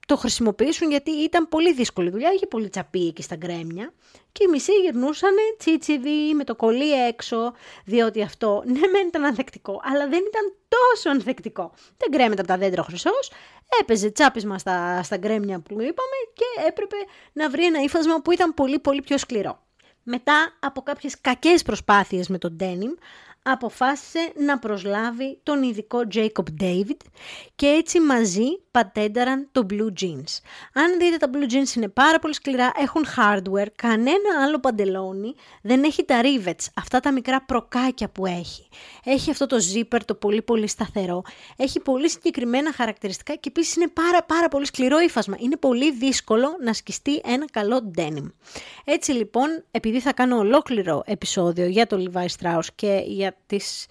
το 0.07 0.17
χρησιμοποιήσουν 0.17 0.91
γιατί 0.91 1.11
ήταν 1.11 1.49
πολύ 1.49 1.73
δύσκολη 1.73 2.11
δουλειά, 2.11 2.33
είχε 2.33 2.47
πολύ 2.47 2.69
τσαπί 2.69 3.07
εκεί 3.07 3.23
στα 3.23 3.37
γκρέμια 3.37 3.93
και 4.33 4.45
οι 4.45 4.51
μισοί 4.51 4.73
γυρνούσαν 4.73 5.35
τσίτσιδι 5.59 6.35
με 6.35 6.45
το 6.45 6.57
κολλή 6.57 7.07
έξω, 7.07 7.53
διότι 7.85 8.23
αυτό 8.23 8.63
ναι 8.67 8.87
μεν 8.93 9.07
ήταν 9.07 9.25
ανθεκτικό, 9.25 9.81
αλλά 9.85 10.09
δεν 10.09 10.21
ήταν 10.29 10.55
τόσο 10.69 11.11
ανθεκτικό. 11.11 11.73
Δεν 11.97 12.09
γκρέμεται 12.11 12.41
από 12.41 12.51
τα 12.51 12.57
δέντρα 12.57 12.83
χρυσός, 12.83 13.31
έπαιζε 13.81 14.11
τσάπισμα 14.11 14.59
στα, 14.59 15.03
στα 15.03 15.17
γκρέμια 15.17 15.61
που 15.61 15.73
είπαμε 15.73 16.19
και 16.35 16.67
έπρεπε 16.67 16.97
να 17.33 17.51
βρει 17.51 17.65
ένα 17.65 17.83
ύφασμα 17.83 18.21
που 18.21 18.31
ήταν 18.33 18.55
πολύ 18.55 18.79
πολύ 18.79 19.03
πιο 19.03 19.19
σκληρό. 19.19 19.63
Μετά 20.03 20.57
από 20.61 20.83
κάποιες 20.83 21.21
κακές 21.21 21.63
προσπάθειες 21.63 22.29
με 22.29 22.39
τον 22.39 22.57
denim, 22.61 22.99
αποφάσισε 23.43 24.33
να 24.37 24.59
προσλάβει 24.59 25.41
τον 25.43 25.63
ειδικό 25.63 25.99
Jacob 26.15 26.63
David 26.63 26.97
και 27.57 27.67
έτσι 27.67 28.01
μαζί 28.01 28.45
πατένταραν 28.71 29.49
το 29.53 29.67
blue 29.71 30.03
jeans. 30.03 30.39
Αν 30.73 30.99
δείτε 30.99 31.17
τα 31.17 31.31
blue 31.33 31.53
jeans 31.53 31.77
είναι 31.77 31.89
πάρα 31.89 32.19
πολύ 32.19 32.35
σκληρά, 32.35 32.73
έχουν 32.77 33.05
hardware, 33.17 33.69
κανένα 33.77 34.45
άλλο 34.45 34.61
παντελόνι 34.61 35.35
δεν 35.63 35.85
έχει 35.85 36.05
τα 36.05 36.21
rivets, 36.23 36.67
αυτά 36.77 37.01
τα 37.01 37.13
μικρά 37.13 37.43
προκάκια 37.43 38.09
που 38.09 38.27
έχει. 38.27 38.69
Έχει 39.05 39.31
αυτό 39.31 39.47
το 39.47 39.57
zipper 39.75 39.99
το 40.05 40.15
πολύ 40.15 40.43
πολύ 40.43 40.67
σταθερό, 40.67 41.23
έχει 41.57 41.81
πολύ 41.81 42.11
συγκεκριμένα 42.11 42.73
χαρακτηριστικά 42.73 43.35
και 43.35 43.49
επίσης 43.49 43.77
είναι 43.77 43.89
πάρα 43.89 44.23
πάρα 44.23 44.49
πολύ 44.49 44.67
σκληρό 44.67 45.01
ύφασμα. 45.01 45.37
Είναι 45.39 45.57
πολύ 45.57 45.93
δύσκολο 45.93 46.57
να 46.65 46.73
σκιστεί 46.73 47.21
ένα 47.25 47.45
καλό 47.53 47.93
denim. 47.97 48.33
Έτσι 48.85 49.13
λοιπόν, 49.13 49.65
επειδή 49.71 50.01
θα 50.01 50.13
κάνω 50.13 50.37
ολόκληρο 50.37 51.03
επεισόδιο 51.07 51.67
για 51.67 51.87
το 51.87 52.11
Levi 52.13 52.27
Strauss 52.39 52.67
και 52.75 53.03
για 53.07 53.30
τις 53.47 53.87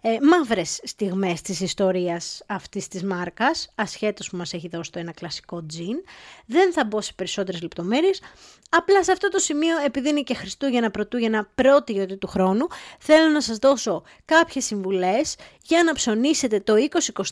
ε, 0.00 0.16
μαύρες 0.22 0.80
στιγμές 0.82 1.42
της 1.42 1.60
ιστορίας 1.60 2.42
αυτής 2.46 2.88
της 2.88 3.02
μάρκας, 3.02 3.72
ασχέτως 3.74 4.30
που 4.30 4.36
μας 4.36 4.52
έχει 4.52 4.68
δώσει 4.68 4.90
το 4.92 4.98
ένα 4.98 5.12
κλασικό 5.12 5.66
τζιν. 5.66 5.96
Δεν 6.46 6.72
θα 6.72 6.84
μπω 6.84 7.00
σε 7.00 7.12
περισσότερες 7.12 7.62
λεπτομέρειες, 7.62 8.22
απλά 8.70 9.04
σε 9.04 9.12
αυτό 9.12 9.28
το 9.28 9.38
σημείο, 9.38 9.78
επειδή 9.84 10.08
είναι 10.08 10.20
και 10.20 10.34
Χριστούγεννα 10.34 10.90
Πρωτούγεννα 10.90 11.50
πρώτη 11.54 11.92
γιορτή 11.92 12.16
του 12.16 12.26
χρόνου, 12.26 12.66
θέλω 12.98 13.28
να 13.28 13.40
σας 13.40 13.56
δώσω 13.56 14.02
κάποιες 14.24 14.64
συμβουλές 14.64 15.36
για 15.62 15.82
να 15.82 15.92
ψωνίσετε 15.92 16.60
το 16.60 16.74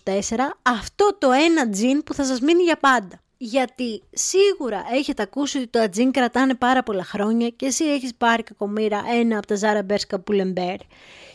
2024 0.05 0.59
αυτό 0.63 1.17
το 1.19 1.31
ένα 1.31 1.71
τζιν 1.71 2.03
που 2.03 2.15
θα 2.15 2.25
σας 2.25 2.41
μείνει 2.41 2.63
για 2.63 2.77
πάντα. 2.77 3.21
Γιατί 3.39 4.03
σίγουρα 4.13 4.85
έχετε 4.93 5.23
ακούσει 5.23 5.59
ότι 5.59 5.67
το 5.67 5.79
ατζίν 5.79 6.11
κρατάνε 6.11 6.55
πάρα 6.55 6.83
πολλά 6.83 7.05
χρόνια 7.05 7.49
και 7.49 7.67
εσύ 7.67 7.85
έχεις 7.85 8.15
πάρει 8.15 8.43
κακομήρα 8.43 9.03
ένα 9.13 9.39
από 9.39 9.47
τα 9.47 9.55
Ζάρα 9.55 9.83
Μπέρσκα 9.83 10.21
Πουλεμπέρ 10.21 10.77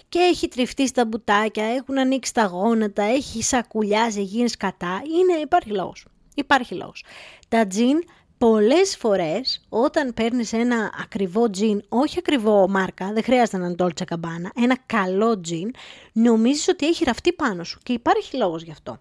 και 0.10 0.20
έχει 0.20 0.48
τριφτεί 0.48 0.88
στα 0.88 1.06
μπουτάκια, 1.06 1.66
έχουν 1.66 1.98
ανοίξει 1.98 2.34
τα 2.34 2.46
γόνατα, 2.46 3.04
έχει 3.04 3.44
σακουλιάζει, 3.44 4.22
γίνει 4.22 4.50
κατά. 4.50 5.02
Είναι, 5.20 5.40
υπάρχει 5.42 5.70
λόγος. 5.70 6.06
Υπάρχει 6.36 6.76
λόγος. 6.76 7.04
Τα 7.48 7.68
τζιν 7.68 8.04
πολλές 8.38 8.98
φορές 8.98 9.66
όταν 9.70 10.14
παίρνεις 10.14 10.54
ένα 10.54 10.94
ακριβό 11.02 11.50
τζιν, 11.50 11.82
όχι 11.90 12.16
ακριβό 12.18 12.70
μάρκα, 12.70 13.14
δεν 13.14 13.24
χρειάζεται 13.24 13.58
να 13.58 13.66
είναι 13.66 13.76
Dolce 13.80 14.04
Gabbana, 14.14 14.50
ένα 14.56 14.78
καλό 14.86 15.40
τζιν, 15.40 15.72
νομίζεις 16.14 16.68
ότι 16.68 16.88
έχει 16.88 17.04
ραφτεί 17.04 17.34
πάνω 17.34 17.64
σου 17.64 17.80
και 17.84 17.94
υπάρχει 17.94 18.38
λόγος 18.38 18.64
γι' 18.64 18.72
αυτό. 18.72 18.98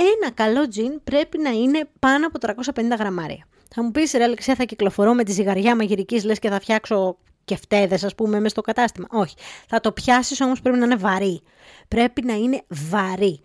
Ένα 0.00 0.30
καλό 0.34 0.68
τζιν 0.68 1.02
πρέπει 1.04 1.38
να 1.38 1.50
είναι 1.50 1.88
πάνω 1.98 2.26
από 2.26 2.38
350 2.74 2.98
γραμμάρια. 2.98 3.46
Θα 3.74 3.82
μου 3.82 3.90
πεις 3.90 4.12
ρε 4.12 4.24
Αλεξία 4.24 4.54
θα 4.54 4.64
κυκλοφορώ 4.64 5.14
με 5.14 5.24
τη 5.24 5.32
ζυγαριά 5.32 5.76
μαγειρικής 5.76 6.24
λες 6.24 6.38
και 6.38 6.48
θα 6.48 6.60
φτιάξω 6.60 7.16
και 7.44 7.56
φταίδες 7.56 8.04
ας 8.04 8.14
πούμε 8.14 8.36
μέσα 8.36 8.48
στο 8.48 8.60
κατάστημα. 8.60 9.06
Όχι. 9.10 9.34
Θα 9.68 9.80
το 9.80 9.92
πιάσεις 9.92 10.40
όμως 10.40 10.60
πρέπει 10.60 10.78
να 10.78 10.84
είναι 10.84 10.96
βαρύ. 10.96 11.42
Πρέπει 11.88 12.24
να 12.24 12.34
είναι 12.34 12.62
βαρύ. 12.68 13.40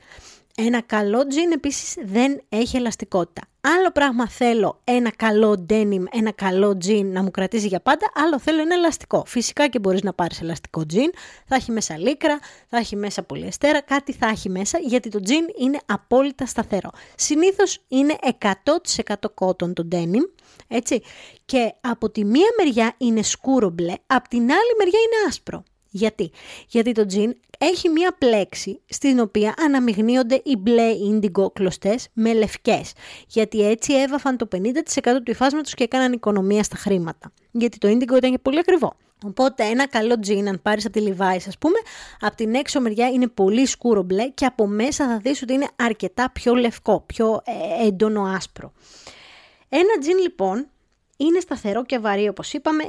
Ένα 0.58 0.82
καλό 0.82 1.28
τζιν 1.28 1.52
επίσης 1.52 1.96
δεν 2.04 2.42
έχει 2.50 2.78
ελαστικότητα. 2.78 3.42
Άλλο 3.62 3.92
πράγμα 3.92 4.30
θέλω 4.30 4.82
ένα 4.84 5.12
καλό 5.16 5.66
denim, 5.70 6.04
ένα 6.12 6.32
καλό 6.32 6.78
τζιν 6.78 7.12
να 7.12 7.24
μου 7.24 7.32
κρατήσει 7.32 7.68
για 7.68 7.80
πάντα, 7.80 8.12
άλλο 8.14 8.40
θέλω 8.40 8.62
ένα 8.62 8.76
ελαστικό. 8.76 9.24
Φυσικά 9.26 9.68
και 9.68 9.80
μπορείς 9.80 10.04
να 10.04 10.14
πάρεις 10.14 10.42
ελαστικό 10.42 10.86
τζιν, 10.86 11.12
θα 11.46 11.56
έχει 11.56 11.72
μέσα 11.72 11.98
λίκρα, 11.98 12.40
θα 12.68 12.78
έχει 12.78 12.96
μέσα 12.96 13.24
πολυεστέρα, 13.24 13.82
κάτι 13.82 14.14
θα 14.14 14.28
έχει 14.28 14.50
μέσα, 14.50 14.78
γιατί 14.78 15.10
το 15.10 15.20
τζιν 15.20 15.46
είναι 15.58 15.80
απόλυτα 15.86 16.46
σταθερό. 16.46 16.90
Συνήθως 17.16 17.84
είναι 17.88 18.16
100% 18.40 18.50
cotton 19.36 19.74
το 19.74 19.88
denim, 19.92 20.30
έτσι. 20.68 21.02
Και 21.46 21.74
από 21.82 22.10
τη 22.10 22.26
μία 22.26 22.48
μεριά 22.58 22.94
είναι 22.98 23.22
σκούρο 23.22 23.70
μπλε, 23.70 23.94
από 24.08 24.30
την 24.30 24.42
άλλη 24.42 24.74
μεριά 24.78 25.00
είναι 25.00 25.28
άσπρο. 25.28 25.64
Γιατί; 25.96 26.32
Γιατί 26.68 26.92
το 26.92 27.06
τζιν 27.06 27.36
έχει 27.58 27.90
μία 27.90 28.16
πλέξη 28.18 28.82
στην 28.90 29.20
οποία 29.20 29.54
αναμειγνύονται 29.58 30.42
οι 30.44 30.56
μπλε 30.58 30.90
ίντιγκο 30.92 31.50
κλωστές 31.50 32.08
με 32.14 32.34
λευκές. 32.34 32.94
Γιατί 33.28 33.68
έτσι 33.68 33.94
έβαφαν 33.94 34.38
το 34.38 34.48
50% 34.56 34.60
του 35.24 35.32
υφάσματος 35.32 35.74
και 35.74 35.84
έκαναν 35.84 36.14
οικονομία 36.14 36.64
στα 36.64 36.76
χρήματα. 36.76 37.32
Γιατί 37.52 37.78
το 37.78 37.88
ίντιγκο 37.88 38.18
ήταν 38.18 38.32
και 38.32 38.38
πολύ 38.38 38.60
ακριβό. 38.60 38.96
Οπότε 39.26 39.64
ένα 39.64 39.88
καλό 39.88 40.20
τζιν, 40.20 40.48
αν 40.48 40.62
πάρεις 40.62 40.86
από 40.86 41.00
τη 41.00 41.06
Levi's 41.08 41.44
ας 41.48 41.58
πούμε, 41.58 41.78
από 42.20 42.36
την 42.36 42.56
έξω 42.56 42.82
μεριά 42.82 43.08
είναι 43.08 43.28
πολύ 43.28 43.66
σκούρο 43.66 44.02
μπλε 44.02 44.30
και 44.30 44.46
από 44.46 44.68
μέσα 44.68 45.08
θα 45.08 45.18
δεις 45.18 45.42
ότι 45.42 45.54
είναι 45.54 45.68
αρκετά 45.76 46.32
πιο 46.32 46.56
λευκό, 46.56 47.04
πιο 47.06 47.42
ε, 47.46 47.88
έντονο 47.88 48.24
άσπρο. 48.24 48.72
Ένα 49.70 49.98
τζιν 50.00 50.18
λοιπόν 50.18 50.68
είναι 51.18 51.40
σταθερό 51.40 51.86
και 51.86 52.00
βαρύ 52.00 52.28
όπως 52.28 52.54
είπαμε, 52.54 52.84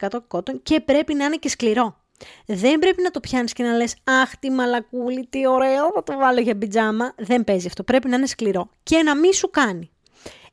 100% 0.00 0.08
κότον 0.28 0.62
και 0.62 0.80
πρέπει 0.80 1.14
να 1.14 1.24
είναι 1.24 1.36
και 1.36 1.48
σκληρό. 1.48 1.99
Δεν 2.46 2.78
πρέπει 2.78 3.02
να 3.02 3.10
το 3.10 3.20
πιάνεις 3.20 3.52
και 3.52 3.62
να 3.62 3.76
λες 3.76 3.96
«Αχ, 4.04 4.36
τι 4.36 4.50
μαλακούλη, 4.50 5.26
τι 5.30 5.46
ωραίο, 5.46 5.90
θα 5.94 6.02
το 6.02 6.16
βάλω 6.16 6.40
για 6.40 6.58
πιτζάμα». 6.58 7.14
Δεν 7.16 7.44
παίζει 7.44 7.66
αυτό, 7.66 7.84
πρέπει 7.84 8.08
να 8.08 8.16
είναι 8.16 8.26
σκληρό 8.26 8.70
και 8.82 9.02
να 9.02 9.16
μη 9.16 9.34
σου 9.34 9.50
κάνει. 9.50 9.90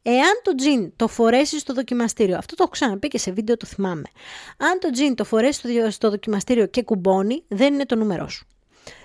Εάν 0.02 0.42
το 0.44 0.56
τζιν 0.56 0.94
το 0.96 1.08
φορέσεις 1.08 1.62
στο 1.62 1.74
δοκιμαστήριο, 1.74 2.38
αυτό 2.38 2.56
το 2.56 2.64
έχω 2.64 2.72
ξαναπεί 2.72 3.08
και 3.08 3.18
σε 3.18 3.32
βίντεο 3.32 3.58
το 3.58 3.66
θυμάμαι. 3.66 4.10
Αν 4.58 4.80
το 4.80 4.90
τζιν 4.90 5.16
το 5.16 5.24
φορέσεις 5.24 5.96
στο 5.96 6.10
δοκιμαστήριο 6.10 6.66
και 6.66 6.84
κουμπώνει, 6.84 7.44
δεν 7.48 7.74
είναι 7.74 7.86
το 7.86 7.96
νούμερό 7.96 8.28
σου. 8.28 8.48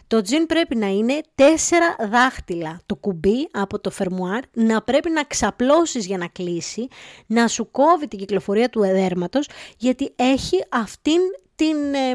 Το 0.07 0.21
τζιν 0.21 0.47
πρέπει 0.47 0.77
να 0.77 0.87
είναι 0.87 1.21
τέσσερα 1.35 1.97
δάχτυλα 2.11 2.81
το 2.87 2.97
κουμπί 2.97 3.49
από 3.53 3.81
το 3.81 3.91
φερμουάρ, 3.91 4.43
να 4.53 4.83
πρέπει 4.83 5.11
να 5.11 5.25
ξαπλώσεις 5.25 6.07
για 6.07 6.19
να 6.19 6.27
κλείσει, 6.27 6.89
να 7.27 7.49
σου 7.49 7.71
κόβει 7.71 8.09
την 8.09 8.19
κυκλοφορία 8.19 8.69
του 8.69 8.83
εδέρματος, 8.83 9.49
γιατί 9.77 10.13
έχει 10.17 10.65
αυτήν 10.69 11.21
την, 11.63 11.95
ε, 11.95 12.15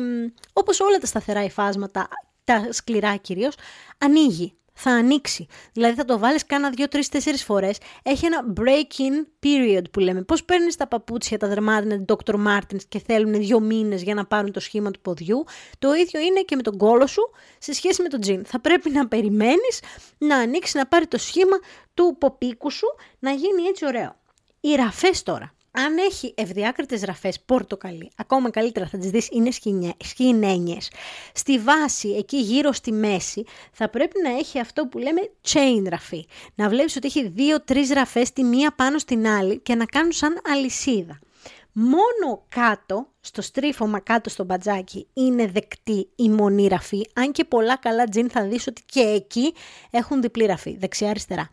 όπως 0.54 0.80
όλα 0.80 0.98
τα 0.98 1.06
σταθερά 1.06 1.44
υφάσματα, 1.44 2.08
τα 2.44 2.68
σκληρά 2.72 3.16
κυρίως, 3.16 3.56
ανοίγει. 3.98 4.52
Θα 4.80 4.92
ανοίξει. 4.92 5.48
Δηλαδή 5.74 5.96
θα 5.96 6.06
το 6.06 6.20
βάλεις 6.20 6.46
κάνα 6.46 6.70
δύο, 6.70 6.88
τρεις, 6.88 7.10
τέσσερις 7.10 7.44
φορές. 7.44 7.78
Έχει 8.04 8.26
ένα 8.26 8.54
break-in 8.58 9.46
period 9.46 9.84
που 9.92 10.00
λέμε. 10.00 10.22
Πώς 10.22 10.44
παίρνεις 10.44 10.76
τα 10.76 10.88
παπούτσια, 10.88 11.38
τα 11.38 11.48
δερμάτινα, 11.48 12.06
Dr. 12.08 12.34
Martens 12.34 12.84
και 12.88 13.00
θέλουν 13.00 13.34
δύο 13.34 13.60
μήνες 13.60 14.04
για 14.04 14.14
να 14.14 14.26
πάρουν 14.26 14.52
το 14.52 14.60
σχήμα 14.60 14.92
του 14.92 15.00
ποδιού; 15.02 15.44
Το 15.80 15.94
ίδιο 15.94 16.20
είναι 16.22 16.42
και 16.42 16.56
με 16.56 16.62
τον 16.62 16.78
κόλο 16.78 17.08
σου 17.08 17.32
σε 17.58 17.74
σχέση 17.74 18.02
με 18.02 18.10
το 18.10 18.20
τζιν. 18.20 18.46
Θα 18.46 18.60
πρέπει 18.60 18.90
να 18.90 19.08
περιμένεις 19.08 19.80
να 20.18 20.36
ανοίξει, 20.38 20.78
να 20.78 20.88
πάρει 20.88 21.08
το 21.08 21.18
σχήμα 21.18 21.58
του 21.94 22.16
ποπίκου 22.20 22.72
σου, 22.72 22.88
να 23.20 23.32
γίνει 23.32 23.64
έτσι 23.68 23.86
ωραίο. 23.86 24.16
Οι 24.60 24.76
ραφές 24.76 25.24
τώρα. 25.24 25.57
Αν 25.86 25.98
έχει 25.98 26.34
ευδιάκριτες 26.38 27.02
ραφές 27.02 27.40
πορτοκαλί, 27.40 28.12
ακόμα 28.16 28.50
καλύτερα 28.50 28.88
θα 28.88 28.98
τις 28.98 29.10
δεις 29.10 29.30
είναι 29.32 29.50
σκηνένιες. 30.04 30.92
Στη 31.34 31.60
βάση, 31.60 32.10
εκεί 32.10 32.38
γύρω 32.38 32.72
στη 32.72 32.92
μέση, 32.92 33.44
θα 33.72 33.90
πρέπει 33.90 34.22
να 34.24 34.30
έχει 34.30 34.60
αυτό 34.60 34.88
που 34.88 34.98
λέμε 34.98 35.22
chain 35.48 35.90
ραφή. 35.90 36.26
Να 36.56 36.70
βλέπεις 36.70 36.96
ότι 36.96 37.08
έχει 37.08 37.28
δύο-τρεις 37.28 37.90
ραφές 37.90 38.34
τη 38.34 38.44
μία 38.44 38.72
πάνω 38.72 38.98
στην 38.98 39.28
άλλη 39.28 39.60
και 39.60 39.76
να 39.76 39.86
κάνουν 39.86 40.12
σαν 40.12 40.42
αλυσίδα. 40.52 41.20
Μόνο 41.80 42.46
κάτω, 42.50 43.08
στο 43.20 43.42
στρίφωμα 43.42 44.00
κάτω 44.00 44.30
στο 44.30 44.44
μπατζάκι, 44.44 45.08
είναι 45.14 45.48
δεκτή 45.48 46.10
η 46.16 46.30
μονή 46.30 46.68
ραφή, 46.68 47.10
αν 47.14 47.32
και 47.32 47.44
πολλά 47.44 47.78
καλά 47.78 48.04
τζιν 48.04 48.30
θα 48.30 48.48
δεις 48.48 48.68
ότι 48.68 48.84
και 48.86 49.00
εκεί 49.00 49.54
έχουν 49.92 50.22
διπλή 50.22 50.46
ραφή, 50.46 50.78
δεξιά-αριστερά. 50.78 51.50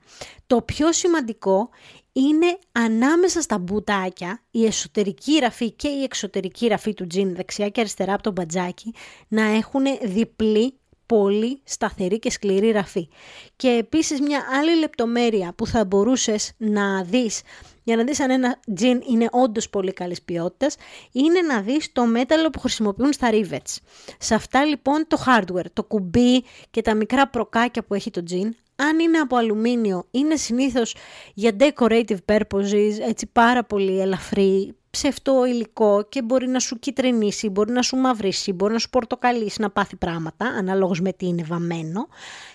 Το 0.46 0.62
πιο 0.62 0.92
σημαντικό 0.92 1.68
είναι 2.12 2.58
ανάμεσα 2.72 3.40
στα 3.40 3.58
μπουτάκια, 3.58 4.42
η 4.50 4.64
εσωτερική 4.64 5.38
ραφή 5.38 5.70
και 5.70 5.88
η 5.88 6.02
εξωτερική 6.02 6.66
ραφή 6.66 6.94
του 6.94 7.06
τζιν, 7.06 7.34
δεξιά 7.34 7.68
και 7.68 7.80
αριστερά 7.80 8.14
από 8.14 8.22
το 8.22 8.32
μπατζάκι, 8.32 8.94
να 9.28 9.42
έχουν 9.42 9.84
διπλή 10.02 10.78
πολύ 11.06 11.60
σταθερή 11.64 12.18
και 12.18 12.30
σκληρή 12.30 12.70
ραφή. 12.70 13.08
Και 13.56 13.68
επίσης 13.68 14.20
μια 14.20 14.46
άλλη 14.58 14.78
λεπτομέρεια 14.78 15.52
που 15.56 15.66
θα 15.66 15.84
μπορούσες 15.84 16.52
να 16.56 17.04
δεις 17.04 17.42
για 17.84 17.96
να 17.96 18.04
δεις 18.04 18.20
αν 18.20 18.30
ένα 18.30 18.60
τζιν 18.74 19.02
είναι 19.08 19.28
όντως 19.30 19.70
πολύ 19.70 19.92
καλής 19.92 20.22
ποιότητας, 20.22 20.76
είναι 21.12 21.40
να 21.40 21.60
δεις 21.60 21.92
το 21.92 22.06
μέταλλο 22.06 22.50
που 22.50 22.60
χρησιμοποιούν 22.60 23.12
στα 23.12 23.30
rivets. 23.32 23.76
Σε 24.18 24.34
αυτά 24.34 24.64
λοιπόν 24.64 25.04
το 25.08 25.24
hardware, 25.26 25.70
το 25.72 25.84
κουμπί 25.84 26.44
και 26.70 26.82
τα 26.82 26.94
μικρά 26.94 27.28
προκάκια 27.28 27.84
που 27.84 27.94
έχει 27.94 28.10
το 28.10 28.22
τζιν, 28.22 28.54
αν 28.76 28.98
είναι 28.98 29.18
από 29.18 29.36
αλουμίνιο, 29.36 30.06
είναι 30.10 30.36
συνήθως 30.36 30.96
για 31.34 31.56
decorative 31.58 32.18
purposes, 32.26 32.92
έτσι 33.08 33.26
πάρα 33.32 33.64
πολύ 33.64 34.00
ελαφρύ, 34.00 34.74
ψευτό 34.94 35.44
υλικό 35.44 36.07
και 36.09 36.22
μπορεί 36.22 36.48
να 36.48 36.59
σου 36.59 36.78
κυτρινήσει, 36.78 37.48
μπορεί 37.48 37.72
να 37.72 37.83
σου 37.83 37.96
μαυρίσει, 37.96 38.52
μπορεί 38.52 38.72
να 38.72 38.78
σου 38.78 38.90
πορτοκαλίσει, 38.90 39.61
να 39.61 39.70
πάθει 39.70 39.96
πράγματα, 39.96 40.46
αναλόγως 40.46 41.00
με 41.00 41.12
τι 41.12 41.26
είναι 41.26 41.42
βαμμένο. 41.42 42.09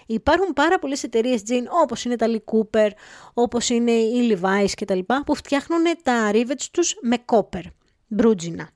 Υπάρχουν 0.05 0.53
πάρα 0.53 0.79
πολλές 0.79 1.03
εταιρείες 1.03 1.41
jean, 1.49 1.63
όπως 1.83 2.05
είναι 2.05 2.15
τα 2.15 2.27
Lee 2.29 2.53
Cooper, 2.53 2.89
όπως 3.33 3.69
είναι 3.69 3.91
η 3.91 4.31
Levi's 4.31 4.71
κτλ. 4.75 4.99
που 5.25 5.35
φτιάχνουν 5.35 5.83
τα 6.03 6.31
rivets 6.33 6.67
τους 6.71 6.95
με 7.01 7.17
κόπερ, 7.17 7.63
μπρούτζινα 8.07 8.69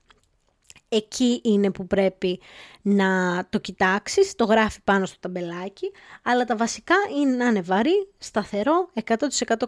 εκεί 0.95 1.41
είναι 1.43 1.71
που 1.71 1.88
πρέπει 1.88 2.39
να 2.82 3.43
το 3.49 3.60
κοιτάξεις, 3.60 4.36
το 4.36 4.45
γράφει 4.45 4.82
πάνω 4.84 5.06
στο 5.06 5.17
ταμπελάκι, 5.19 5.91
αλλά 6.23 6.45
τα 6.45 6.56
βασικά 6.56 6.95
είναι 7.19 7.36
να 7.36 7.45
είναι 7.45 7.62
βαρύ, 7.62 8.08
σταθερό, 8.17 8.89
100% 9.06 9.15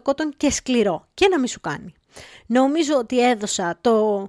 κότον 0.02 0.32
και 0.36 0.50
σκληρό 0.50 1.08
και 1.14 1.28
να 1.28 1.38
μην 1.38 1.48
σου 1.48 1.60
κάνει. 1.60 1.94
Νομίζω 2.46 2.94
ότι 2.98 3.28
έδωσα 3.28 3.78
το 3.80 4.28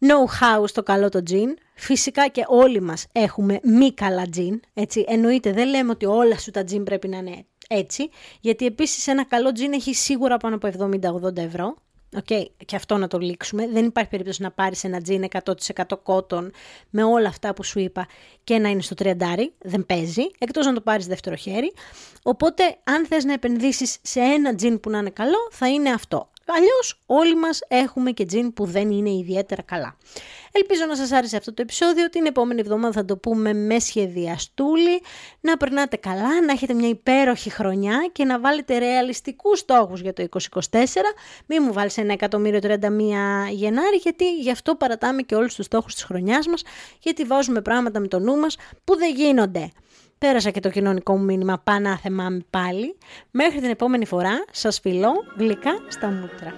know-how 0.00 0.64
στο 0.66 0.82
καλό 0.82 1.08
το 1.08 1.22
τζιν. 1.22 1.56
Φυσικά 1.74 2.28
και 2.28 2.44
όλοι 2.46 2.80
μας 2.80 3.06
έχουμε 3.12 3.60
μη 3.62 3.92
καλά 3.92 4.28
τζιν, 4.28 4.60
έτσι. 4.74 5.04
Εννοείται 5.08 5.52
δεν 5.52 5.68
λέμε 5.68 5.90
ότι 5.90 6.06
όλα 6.06 6.38
σου 6.38 6.50
τα 6.50 6.64
τζιν 6.64 6.84
πρέπει 6.84 7.08
να 7.08 7.16
είναι 7.16 7.44
έτσι, 7.68 8.10
γιατί 8.40 8.66
επίσης 8.66 9.06
ένα 9.06 9.24
καλό 9.24 9.52
τζιν 9.52 9.72
έχει 9.72 9.94
σίγουρα 9.94 10.36
πάνω 10.36 10.54
από 10.54 10.68
70-80 11.26 11.36
ευρώ, 11.36 11.74
Okay, 12.18 12.44
και 12.64 12.76
αυτό 12.76 12.96
να 12.96 13.08
το 13.08 13.18
λήξουμε. 13.18 13.68
Δεν 13.68 13.84
υπάρχει 13.84 14.10
περίπτωση 14.10 14.42
να 14.42 14.50
πάρεις 14.50 14.84
ένα 14.84 15.00
τζιν 15.00 15.24
100% 15.44 15.82
κότον 16.02 16.52
με 16.90 17.04
όλα 17.04 17.28
αυτά 17.28 17.54
που 17.54 17.62
σου 17.62 17.78
είπα 17.78 18.06
και 18.44 18.58
να 18.58 18.68
είναι 18.68 18.82
στο 18.82 18.94
τριαντάρι. 18.94 19.52
Δεν 19.58 19.86
παίζει, 19.86 20.22
εκτός 20.38 20.66
να 20.66 20.72
το 20.72 20.80
πάρεις 20.80 21.06
δεύτερο 21.06 21.36
χέρι. 21.36 21.72
Οπότε 22.22 22.76
αν 22.84 23.06
θες 23.06 23.24
να 23.24 23.32
επενδύσεις 23.32 23.98
σε 24.02 24.20
ένα 24.20 24.54
τζιν 24.54 24.80
που 24.80 24.90
να 24.90 24.98
είναι 24.98 25.10
καλό, 25.10 25.48
θα 25.50 25.68
είναι 25.68 25.90
αυτό. 25.90 26.28
Αλλιώς 26.48 27.00
όλοι 27.06 27.36
μας 27.36 27.60
έχουμε 27.68 28.10
και 28.10 28.24
τζιν 28.24 28.52
που 28.52 28.64
δεν 28.64 28.90
είναι 28.90 29.10
ιδιαίτερα 29.10 29.62
καλά. 29.62 29.96
Ελπίζω 30.52 30.84
να 30.84 30.96
σας 30.96 31.12
άρεσε 31.12 31.36
αυτό 31.36 31.54
το 31.54 31.62
επεισόδιο. 31.62 32.08
Την 32.10 32.26
επόμενη 32.26 32.60
εβδομάδα 32.60 32.92
θα 32.92 33.04
το 33.04 33.16
πούμε 33.16 33.52
με 33.52 33.78
σχεδιαστούλη. 33.78 35.02
Να 35.40 35.56
περνάτε 35.56 35.96
καλά, 35.96 36.40
να 36.46 36.52
έχετε 36.52 36.74
μια 36.74 36.88
υπέροχη 36.88 37.50
χρονιά 37.50 38.08
και 38.12 38.24
να 38.24 38.40
βάλετε 38.40 38.78
ρεαλιστικούς 38.78 39.58
στόχους 39.58 40.00
για 40.00 40.12
το 40.12 40.22
2024. 40.22 41.14
Μην 41.46 41.62
μου 41.66 41.72
βάλεις 41.72 41.98
ένα 41.98 42.12
εκατομμύριο 42.12 42.58
31 42.62 43.50
Γενάρη, 43.50 43.96
γιατί 44.02 44.34
γι' 44.34 44.50
αυτό 44.50 44.74
παρατάμε 44.74 45.22
και 45.22 45.34
όλους 45.34 45.54
τους 45.54 45.64
στόχους 45.64 45.94
της 45.94 46.04
χρονιάς 46.04 46.46
μας, 46.46 46.62
γιατί 47.00 47.24
βάζουμε 47.24 47.60
πράγματα 47.60 48.00
με 48.00 48.08
το 48.08 48.18
νου 48.18 48.36
μας 48.36 48.56
που 48.84 48.96
δεν 48.96 49.14
γίνονται. 49.14 49.70
Πέρασα 50.18 50.50
και 50.50 50.60
το 50.60 50.70
κοινωνικό 50.70 51.16
μου 51.16 51.24
μήνυμα 51.24 51.58
πανάθεμά 51.64 52.28
με 52.28 52.44
πάλι. 52.50 52.96
Μέχρι 53.30 53.60
την 53.60 53.70
επόμενη 53.70 54.06
φορά 54.06 54.44
σας 54.50 54.80
φιλώ 54.80 55.12
γλυκά 55.36 55.72
στα 55.88 56.08
μούτρα. 56.08 56.54